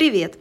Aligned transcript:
Привет! 0.00 0.38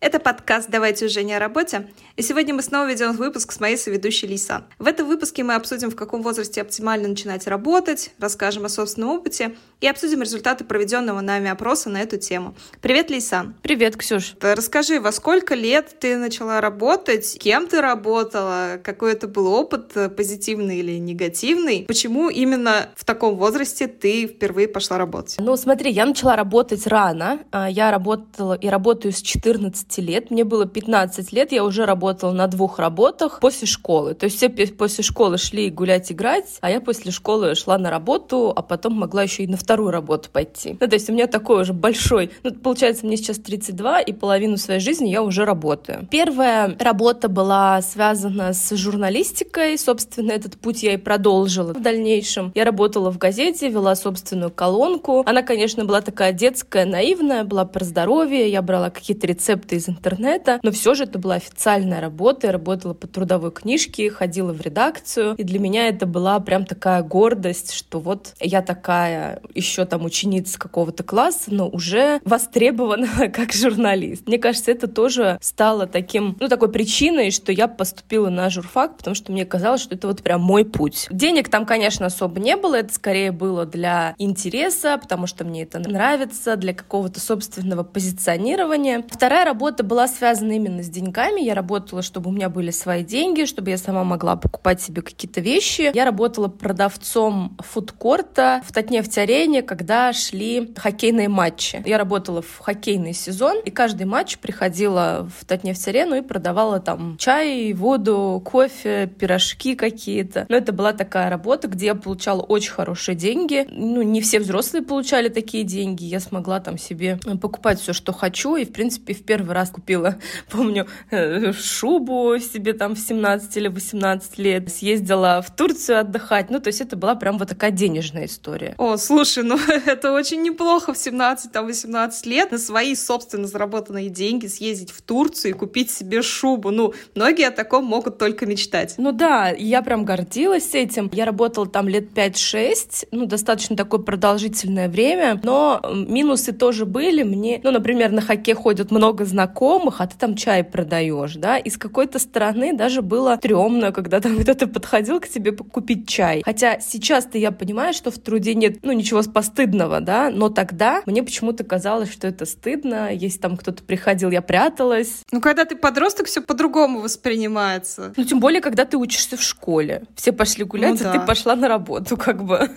Это 0.00 0.20
подкаст 0.20 0.68
«Давайте 0.68 1.06
уже 1.06 1.22
не 1.22 1.32
о 1.32 1.38
работе», 1.38 1.88
и 2.16 2.22
сегодня 2.22 2.52
мы 2.52 2.60
снова 2.60 2.86
ведем 2.86 3.12
выпуск 3.12 3.50
с 3.50 3.58
моей 3.58 3.78
соведущей 3.78 4.28
Лисан. 4.28 4.66
В 4.78 4.86
этом 4.86 5.08
выпуске 5.08 5.42
мы 5.42 5.54
обсудим, 5.54 5.90
в 5.90 5.96
каком 5.96 6.20
возрасте 6.20 6.60
оптимально 6.60 7.08
начинать 7.08 7.46
работать, 7.46 8.12
расскажем 8.18 8.66
о 8.66 8.68
собственном 8.68 9.08
опыте 9.08 9.56
и 9.80 9.86
обсудим 9.86 10.22
результаты 10.22 10.64
проведенного 10.64 11.20
нами 11.20 11.50
опроса 11.50 11.90
на 11.90 12.00
эту 12.00 12.18
тему. 12.18 12.54
Привет, 12.80 13.10
Лисан! 13.10 13.54
Привет, 13.62 13.96
Ксюш! 13.96 14.34
Расскажи, 14.40 15.00
во 15.00 15.12
сколько 15.12 15.54
лет 15.54 15.96
ты 15.98 16.16
начала 16.16 16.60
работать, 16.60 17.36
кем 17.38 17.66
ты 17.66 17.80
работала, 17.80 18.80
какой 18.82 19.12
это 19.12 19.28
был 19.28 19.46
опыт, 19.52 19.92
позитивный 20.16 20.78
или 20.78 20.98
негативный, 20.98 21.84
почему 21.86 22.28
именно 22.28 22.90
в 22.96 23.04
таком 23.04 23.36
возрасте 23.36 23.86
ты 23.86 24.26
впервые 24.26 24.68
пошла 24.68 24.98
работать? 24.98 25.36
Ну, 25.38 25.56
смотри, 25.56 25.90
я 25.90 26.06
начала 26.06 26.36
работать 26.36 26.86
рано, 26.86 27.40
а, 27.50 27.68
я 27.68 27.90
работала 27.90 28.54
и 28.54 28.68
работаю 28.68 29.12
с 29.12 29.20
14 29.20 29.80
15 29.90 29.98
лет. 29.98 30.30
Мне 30.30 30.44
было 30.44 30.66
15 30.66 31.32
лет, 31.32 31.52
я 31.52 31.64
уже 31.64 31.86
работала 31.86 32.32
на 32.32 32.46
двух 32.46 32.78
работах 32.78 33.40
после 33.40 33.66
школы. 33.66 34.14
То 34.14 34.24
есть 34.24 34.36
все 34.36 34.48
после 34.48 35.04
школы 35.04 35.38
шли 35.38 35.70
гулять, 35.70 36.12
играть, 36.12 36.58
а 36.60 36.70
я 36.70 36.80
после 36.80 37.10
школы 37.10 37.54
шла 37.54 37.78
на 37.78 37.90
работу, 37.90 38.52
а 38.54 38.62
потом 38.62 38.94
могла 38.94 39.22
еще 39.22 39.44
и 39.44 39.46
на 39.46 39.56
вторую 39.56 39.69
работу 39.76 40.28
пойти. 40.32 40.76
Ну, 40.80 40.86
то 40.88 40.94
есть 40.94 41.08
у 41.10 41.12
меня 41.12 41.26
такой 41.26 41.62
уже 41.62 41.72
большой... 41.72 42.30
Ну, 42.42 42.52
получается, 42.52 43.06
мне 43.06 43.16
сейчас 43.16 43.38
32, 43.38 44.00
и 44.00 44.12
половину 44.12 44.56
своей 44.56 44.80
жизни 44.80 45.08
я 45.08 45.22
уже 45.22 45.44
работаю. 45.44 46.06
Первая 46.10 46.76
работа 46.78 47.28
была 47.28 47.80
связана 47.82 48.52
с 48.52 48.74
журналистикой. 48.74 49.78
Собственно, 49.78 50.32
этот 50.32 50.56
путь 50.56 50.82
я 50.82 50.94
и 50.94 50.96
продолжила 50.96 51.74
в 51.74 51.82
дальнейшем. 51.82 52.52
Я 52.54 52.64
работала 52.64 53.10
в 53.10 53.18
газете, 53.18 53.68
вела 53.68 53.94
собственную 53.94 54.50
колонку. 54.50 55.22
Она, 55.26 55.42
конечно, 55.42 55.84
была 55.84 56.00
такая 56.00 56.32
детская, 56.32 56.84
наивная, 56.84 57.44
была 57.44 57.64
про 57.64 57.84
здоровье. 57.84 58.50
Я 58.50 58.62
брала 58.62 58.90
какие-то 58.90 59.26
рецепты 59.26 59.76
из 59.76 59.88
интернета, 59.88 60.60
но 60.62 60.70
все 60.70 60.94
же 60.94 61.04
это 61.04 61.18
была 61.18 61.34
официальная 61.34 62.00
работа, 62.00 62.46
я 62.46 62.52
работала 62.52 62.94
по 62.94 63.06
трудовой 63.06 63.50
книжке, 63.50 64.10
ходила 64.10 64.52
в 64.52 64.60
редакцию, 64.60 65.34
и 65.36 65.42
для 65.42 65.58
меня 65.58 65.88
это 65.88 66.06
была 66.06 66.38
прям 66.40 66.64
такая 66.64 67.02
гордость, 67.02 67.72
что 67.72 68.00
вот 68.00 68.34
я 68.40 68.62
такая 68.62 69.40
еще 69.60 69.84
там 69.84 70.04
ученица 70.04 70.58
какого-то 70.58 71.02
класса, 71.02 71.52
но 71.52 71.68
уже 71.68 72.20
востребована 72.24 73.28
как 73.34 73.52
журналист. 73.52 74.26
Мне 74.26 74.38
кажется, 74.38 74.70
это 74.70 74.88
тоже 74.88 75.38
стало 75.40 75.86
таким, 75.86 76.36
ну, 76.40 76.48
такой 76.48 76.70
причиной, 76.70 77.30
что 77.30 77.52
я 77.52 77.68
поступила 77.68 78.28
на 78.28 78.50
журфак, 78.50 78.96
потому 78.96 79.14
что 79.14 79.32
мне 79.32 79.44
казалось, 79.44 79.82
что 79.82 79.94
это 79.94 80.08
вот 80.08 80.22
прям 80.22 80.40
мой 80.40 80.64
путь. 80.64 81.08
Денег 81.10 81.48
там, 81.48 81.66
конечно, 81.66 82.06
особо 82.06 82.40
не 82.40 82.56
было, 82.56 82.76
это 82.76 82.92
скорее 82.92 83.32
было 83.32 83.66
для 83.66 84.14
интереса, 84.18 84.98
потому 84.98 85.26
что 85.26 85.44
мне 85.44 85.62
это 85.62 85.78
нравится, 85.78 86.56
для 86.56 86.74
какого-то 86.74 87.20
собственного 87.20 87.82
позиционирования. 87.82 89.04
Вторая 89.08 89.44
работа 89.44 89.84
была 89.84 90.08
связана 90.08 90.52
именно 90.52 90.82
с 90.82 90.88
деньгами. 90.88 91.40
Я 91.40 91.54
работала, 91.54 92.02
чтобы 92.02 92.30
у 92.30 92.32
меня 92.32 92.48
были 92.48 92.70
свои 92.70 93.04
деньги, 93.04 93.44
чтобы 93.44 93.70
я 93.70 93.78
сама 93.78 94.04
могла 94.04 94.36
покупать 94.36 94.80
себе 94.80 95.02
какие-то 95.02 95.40
вещи. 95.40 95.90
Я 95.94 96.04
работала 96.04 96.48
продавцом 96.48 97.56
фудкорта 97.58 98.62
в 98.64 98.72
Татнефть-арене, 98.72 99.49
когда 99.62 100.12
шли 100.12 100.72
хоккейные 100.76 101.28
матчи. 101.28 101.82
Я 101.86 101.98
работала 101.98 102.42
в 102.42 102.58
хоккейный 102.58 103.12
сезон, 103.12 103.60
и 103.64 103.70
каждый 103.70 104.06
матч 104.06 104.38
приходила 104.38 105.30
в 105.38 105.44
Татнефть-арену 105.44 106.16
и 106.16 106.22
продавала 106.22 106.80
там 106.80 107.16
чай, 107.18 107.72
воду, 107.72 108.42
кофе, 108.44 109.06
пирожки 109.06 109.76
какие-то. 109.76 110.46
Но 110.48 110.56
это 110.56 110.72
была 110.72 110.92
такая 110.92 111.30
работа, 111.30 111.68
где 111.68 111.86
я 111.86 111.94
получала 111.94 112.42
очень 112.42 112.72
хорошие 112.72 113.14
деньги. 113.14 113.66
Ну, 113.70 114.02
не 114.02 114.20
все 114.20 114.40
взрослые 114.40 114.82
получали 114.82 115.28
такие 115.28 115.64
деньги. 115.64 116.04
Я 116.04 116.20
смогла 116.20 116.60
там 116.60 116.76
себе 116.76 117.18
покупать 117.40 117.80
все, 117.80 117.92
что 117.92 118.12
хочу. 118.12 118.56
И, 118.56 118.64
в 118.64 118.72
принципе, 118.72 119.14
в 119.14 119.22
первый 119.24 119.54
раз 119.54 119.60
раз 119.60 119.70
купила, 119.70 120.16
помню, 120.50 120.86
э, 121.10 121.52
шубу 121.52 122.38
себе 122.38 122.72
там 122.72 122.94
в 122.94 122.98
17 122.98 123.56
или 123.56 123.68
18 123.68 124.38
лет, 124.38 124.72
съездила 124.72 125.42
в 125.42 125.54
Турцию 125.54 126.00
отдыхать. 126.00 126.50
Ну, 126.50 126.60
то 126.60 126.68
есть 126.68 126.80
это 126.80 126.96
была 126.96 127.14
прям 127.14 127.38
вот 127.38 127.48
такая 127.48 127.70
денежная 127.70 128.26
история. 128.26 128.74
О, 128.78 128.96
слушай, 128.96 129.39
ну 129.42 129.58
это 129.86 130.12
очень 130.12 130.42
неплохо 130.42 130.92
в 130.92 130.96
17-18 130.96 132.28
лет 132.28 132.52
на 132.52 132.58
свои 132.58 132.94
собственно 132.94 133.46
заработанные 133.46 134.08
деньги 134.08 134.46
съездить 134.46 134.90
в 134.90 135.02
Турцию 135.02 135.52
и 135.52 135.54
купить 135.54 135.90
себе 135.90 136.22
шубу. 136.22 136.70
Ну, 136.70 136.94
многие 137.14 137.48
о 137.48 137.50
таком 137.50 137.84
могут 137.84 138.18
только 138.18 138.46
мечтать. 138.46 138.94
Ну 138.98 139.12
да, 139.12 139.48
я 139.48 139.82
прям 139.82 140.04
гордилась 140.04 140.74
этим. 140.74 141.10
Я 141.12 141.24
работала 141.24 141.66
там 141.66 141.88
лет 141.88 142.12
5-6, 142.14 143.08
ну, 143.10 143.26
достаточно 143.26 143.76
такое 143.76 144.00
продолжительное 144.00 144.88
время, 144.88 145.40
но 145.42 145.80
минусы 145.92 146.52
тоже 146.52 146.86
были. 146.86 147.22
Мне, 147.22 147.60
ну, 147.62 147.70
например, 147.70 148.12
на 148.12 148.20
хоккей 148.20 148.54
ходят 148.54 148.90
много 148.90 149.24
знакомых, 149.24 150.00
а 150.00 150.06
ты 150.06 150.16
там 150.16 150.36
чай 150.36 150.64
продаешь, 150.64 151.34
да, 151.34 151.58
и 151.58 151.70
с 151.70 151.76
какой-то 151.76 152.18
стороны 152.18 152.72
даже 152.72 153.02
было 153.02 153.36
стрёмно, 153.36 153.92
когда 153.92 154.20
там 154.20 154.38
кто-то 154.42 154.66
подходил 154.66 155.20
к 155.20 155.28
тебе 155.28 155.52
купить 155.52 156.08
чай. 156.08 156.42
Хотя 156.44 156.80
сейчас-то 156.80 157.38
я 157.38 157.50
понимаю, 157.50 157.94
что 157.94 158.10
в 158.10 158.18
труде 158.18 158.54
нет, 158.54 158.78
ну, 158.82 158.92
ничего 158.92 159.22
постыдного, 159.30 160.00
да, 160.00 160.30
но 160.30 160.48
тогда 160.48 161.02
мне 161.06 161.22
почему-то 161.22 161.64
казалось, 161.64 162.12
что 162.12 162.26
это 162.26 162.44
стыдно, 162.46 163.12
если 163.12 163.38
там 163.38 163.56
кто-то 163.56 163.82
приходил, 163.82 164.30
я 164.30 164.42
пряталась. 164.42 165.22
Ну, 165.32 165.40
когда 165.40 165.64
ты 165.64 165.76
подросток, 165.76 166.26
все 166.26 166.40
по-другому 166.40 167.00
воспринимается. 167.00 168.12
Ну, 168.16 168.24
тем 168.24 168.40
более, 168.40 168.60
когда 168.60 168.84
ты 168.84 168.96
учишься 168.96 169.36
в 169.36 169.42
школе. 169.42 170.04
Все 170.14 170.32
пошли 170.32 170.64
гулять, 170.64 171.00
ну, 171.00 171.08
а 171.08 171.12
да. 171.12 171.18
ты 171.18 171.26
пошла 171.26 171.56
на 171.56 171.68
работу, 171.68 172.16
как 172.16 172.44
бы. 172.44 172.70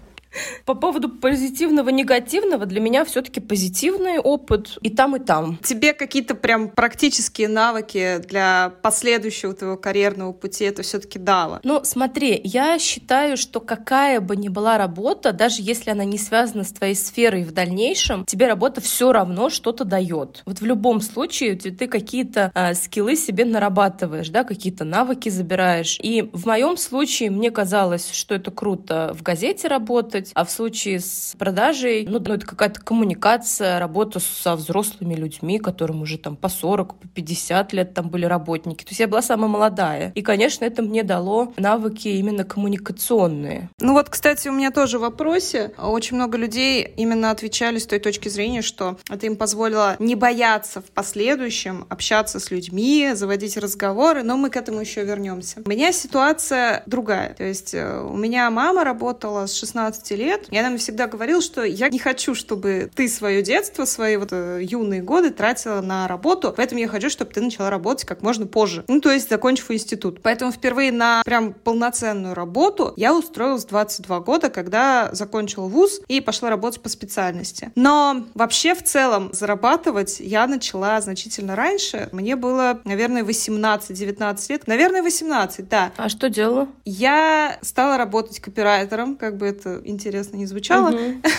По 0.66 0.74
поводу 0.74 1.09
позитивного, 1.09 1.90
негативного, 1.90 2.66
для 2.66 2.80
меня 2.80 3.06
все-таки 3.06 3.40
позитивный 3.40 4.20
опыт 4.20 4.78
и 4.81 4.90
там, 4.90 5.16
и 5.16 5.20
там. 5.20 5.58
Тебе 5.64 5.94
какие-то 5.94 6.36
прям 6.36 6.70
практические 6.70 7.48
навыки 7.48 8.20
для 8.28 8.74
последующего 8.81 9.53
твоего 9.53 9.78
карьерного 9.78 10.34
пути 10.34 10.66
это 10.66 10.81
все-таки 10.84 11.20
дало? 11.20 11.59
Ну, 11.64 11.81
смотри, 11.84 12.40
я 12.44 12.80
считаю, 12.80 13.38
что 13.38 13.59
какая 13.59 14.20
бы 14.20 14.36
ни 14.36 14.50
была 14.50 14.78
работа, 14.78 15.34
даже 15.34 15.62
если 15.62 15.92
она 15.92 16.03
не 16.03 16.18
связана 16.18 16.64
с 16.64 16.72
твоей 16.72 16.96
сферой 16.96 17.44
в 17.44 17.52
дальнейшем, 17.52 18.26
тебе 18.26 18.47
работа 18.47 18.81
все 18.81 19.12
равно 19.12 19.50
что-то 19.50 19.86
дает. 19.86 20.44
Вот 20.46 20.59
в 20.59 20.66
любом 20.66 21.02
случае 21.02 21.56
ты 21.56 21.88
какие-то 21.88 22.52
э, 22.53 22.74
скиллы 22.74 23.16
себе 23.16 23.46
нарабатываешь, 23.46 24.30
да, 24.30 24.44
какие-то 24.44 24.84
навыки 24.84 25.30
забираешь. 25.30 26.00
И 26.02 26.30
в 26.34 26.46
моем 26.46 26.78
случае 26.78 27.31
мне 27.31 27.52
казалось, 27.52 28.12
что 28.12 28.36
это 28.36 28.52
круто 28.52 29.14
в 29.18 29.24
газете 29.24 29.68
работать, 29.68 30.27
работать. 30.28 30.32
А 30.36 30.46
в 30.46 30.52
случае 30.52 31.00
с 31.00 31.36
продажей, 31.38 32.06
ну, 32.08 32.20
ну 32.20 32.34
это 32.34 32.46
какая-то 32.46 32.82
коммуникация, 32.82 33.80
работа 33.80 34.20
со 34.20 34.56
взрослыми 34.56 35.16
людьми, 35.16 35.60
которым 35.60 36.02
уже 36.02 36.18
там 36.18 36.36
по 36.36 36.50
40, 36.50 36.96
по 36.96 37.08
50 37.08 37.74
лет 37.74 37.94
там 37.94 38.10
были 38.10 38.26
работники. 38.26 38.84
То 38.84 38.90
есть 38.90 39.00
я 39.00 39.08
была 39.08 39.22
самая 39.22 39.50
молодая. 39.50 40.12
И, 40.16 40.22
конечно, 40.22 40.66
это 40.66 40.82
мне 40.82 41.04
дало 41.04 41.54
навыки 41.58 42.08
именно 42.08 42.44
коммуникационные. 42.44 43.70
Ну 43.80 43.94
вот, 43.94 44.10
кстати, 44.10 44.48
у 44.48 44.54
меня 44.54 44.72
тоже 44.72 44.98
в 44.98 45.02
вопросе. 45.02 45.72
Очень 45.78 46.18
много 46.18 46.38
людей 46.38 46.94
именно 46.98 47.32
отвечали 47.32 47.78
с 47.78 47.88
той 47.88 48.00
точки 48.00 48.30
зрения, 48.30 48.62
что 48.62 48.98
это 49.09 49.26
им 49.26 49.36
позволило 49.36 49.96
не 50.00 50.16
бояться 50.16 50.82
в 50.82 50.86
последующем 50.86 51.86
общаться 51.90 52.40
с 52.40 52.52
людьми, 52.52 53.12
заводить 53.14 53.58
разговоры, 53.58 54.24
но 54.24 54.38
мы 54.38 54.50
к 54.50 54.58
этому 54.58 54.82
еще 54.82 55.04
вернемся. 55.04 55.62
У 55.66 55.70
меня 55.70 55.92
ситуация 55.92 56.84
другая. 56.86 57.34
То 57.34 57.44
есть 57.44 57.74
э, 57.74 58.02
у 58.02 58.16
меня 58.16 58.50
мама 58.50 58.84
работала 58.84 59.46
с 59.46 59.54
16 59.54 60.16
лет. 60.17 60.47
Она 60.51 60.69
мне 60.69 60.78
всегда 60.78 61.07
говорила, 61.07 61.41
что 61.41 61.63
я 61.63 61.89
не 61.89 62.00
хочу, 62.00 62.35
чтобы 62.35 62.89
ты 62.94 63.07
свое 63.07 63.41
детство, 63.41 63.85
свои 63.85 64.17
вот 64.17 64.29
э, 64.31 64.59
юные 64.63 65.01
годы 65.01 65.29
тратила 65.29 65.81
на 65.81 66.07
работу, 66.07 66.53
поэтому 66.55 66.81
я 66.81 66.88
хочу, 66.88 67.09
чтобы 67.09 67.31
ты 67.31 67.41
начала 67.41 67.69
работать 67.69 68.05
как 68.05 68.22
можно 68.22 68.47
позже. 68.47 68.83
Ну, 68.88 69.00
то 69.01 69.11
есть, 69.11 69.29
закончив 69.29 69.72
институт. 69.72 70.22
Поэтому 70.22 70.51
впервые 70.51 70.91
на 70.91 71.22
прям 71.23 71.53
полноценную 71.53 72.33
работу 72.33 72.94
я 72.97 73.16
устроилась 73.16 73.66
22 73.66 74.19
года, 74.22 74.50
когда 74.50 75.09
закончила 75.11 75.67
вуз 75.67 76.01
и 76.07 76.22
пошла 76.22 76.49
работать 76.49 76.81
по 76.81 76.89
специальности. 76.89 77.72
Но 77.75 78.25
вообще 78.34 78.73
в 78.73 78.84
целом 78.84 79.29
зарабатывать 79.34 80.20
я 80.20 80.47
начала 80.47 80.99
значительно 81.02 81.55
раньше. 81.55 82.09
Мне 82.11 82.35
было, 82.35 82.81
наверное, 82.84 83.23
18-19 83.23 84.46
лет. 84.49 84.67
Наверное, 84.67 85.03
18, 85.03 85.70
да. 85.70 85.91
А 85.97 86.09
что 86.09 86.29
делала? 86.29 86.67
Я 86.85 87.58
стала 87.61 87.97
работать 87.97 88.40
копирайтером, 88.40 89.16
как 89.16 89.37
бы 89.37 89.46
это 89.46 89.81
интересно 89.84 89.97
интересно 89.97 90.38
не 90.38 90.46
звучало, 90.46 90.94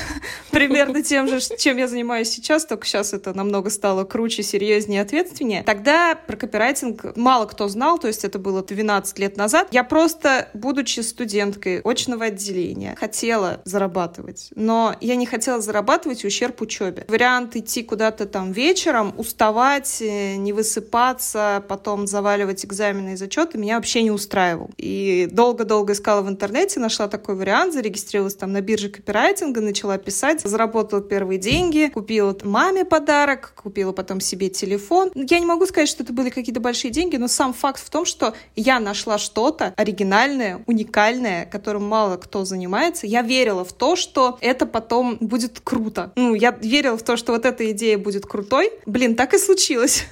примерно 0.51 1.03
тем 1.03 1.29
же, 1.29 1.39
чем 1.57 1.77
я 1.77 1.87
занимаюсь 1.87 2.29
сейчас, 2.29 2.67
только 2.67 2.87
сейчас 2.87 3.13
это 3.13 3.33
намного 3.33 3.71
стало 3.71 4.05
круче, 4.05 4.43
серьезнее, 4.43 5.03
ответственнее. 5.03 5.63
Тогда 5.63 6.15
про 6.15 6.37
копирайтинг 6.37 7.17
мало 7.17 7.47
кто 7.47 7.69
знал, 7.69 7.99
то 7.99 8.09
есть 8.09 8.25
это 8.25 8.39
было 8.39 8.63
12 8.63 9.19
лет 9.19 9.37
назад. 9.37 9.69
Я 9.71 9.85
просто, 9.85 10.49
будучи 10.55 11.01
студенткой 11.01 11.81
очного 11.85 12.27
отделения, 12.27 12.97
хотела 12.99 13.61
зарабатывать, 13.65 14.49
но 14.57 14.97
я 15.01 15.15
не 15.15 15.27
хотела 15.27 15.61
зарабатывать 15.61 16.25
ущерб 16.25 16.61
учебе. 16.61 17.05
Вариант 17.09 17.55
идти 17.55 17.83
куда-то 17.85 18.27
там 18.27 18.51
вечером, 18.51 19.15
уставать, 19.17 19.99
э, 20.01 20.37
не 20.37 20.53
высыпаться, 20.53 21.63
потом 21.69 22.07
заваливать 22.07 22.65
экзамены 22.65 23.13
и 23.13 23.17
зачеты 23.17 23.59
меня 23.59 23.77
вообще 23.77 24.03
не 24.03 24.11
устраивал. 24.11 24.71
И 24.77 25.29
долго-долго 25.31 25.93
искала 25.93 26.23
в 26.23 26.29
интернете, 26.29 26.81
нашла 26.81 27.07
такой 27.09 27.37
вариант, 27.37 27.75
зарегистрировалась 27.75 28.35
там 28.35 28.48
на 28.53 28.61
бирже 28.61 28.89
копирайтинга, 28.89 29.61
начала 29.61 29.99
писать. 29.99 30.41
Заработала 30.43 31.03
первые 31.03 31.39
деньги, 31.39 31.91
купила 31.93 32.37
маме 32.45 32.85
подарок, 32.85 33.53
купила 33.55 33.93
потом 33.93 34.21
себе 34.21 34.49
телефон. 34.49 35.11
Я 35.15 35.39
не 35.39 35.47
могу 35.47 35.67
сказать, 35.67 35.89
что 35.89 36.03
это 36.03 36.13
были 36.13 36.31
какие-то 36.31 36.61
большие 36.61 36.91
деньги, 36.91 37.17
но 37.17 37.29
сам 37.29 37.53
факт 37.53 37.81
в 37.85 37.91
том, 37.91 38.05
что 38.05 38.35
я 38.57 38.81
нашла 38.81 39.19
что-то 39.19 39.75
оригинальное, 39.77 40.63
уникальное, 40.67 41.47
которым 41.47 41.87
мало 41.87 42.17
кто 42.17 42.45
занимается. 42.45 43.07
Я 43.07 43.23
верила 43.23 43.65
в 43.65 43.73
то, 43.73 43.97
что 43.97 44.39
это 44.41 44.67
потом 44.67 45.19
будет 45.21 45.61
круто. 45.61 46.13
Ну, 46.17 46.35
я 46.35 46.51
верила 46.51 46.97
в 46.97 47.03
то, 47.03 47.17
что 47.17 47.33
вот 47.33 47.45
эта 47.45 47.71
идея 47.73 47.99
будет 47.99 48.27
крутой. 48.27 48.71
Блин, 48.87 49.17
так 49.17 49.35
и 49.35 49.39
случилось. 49.39 50.07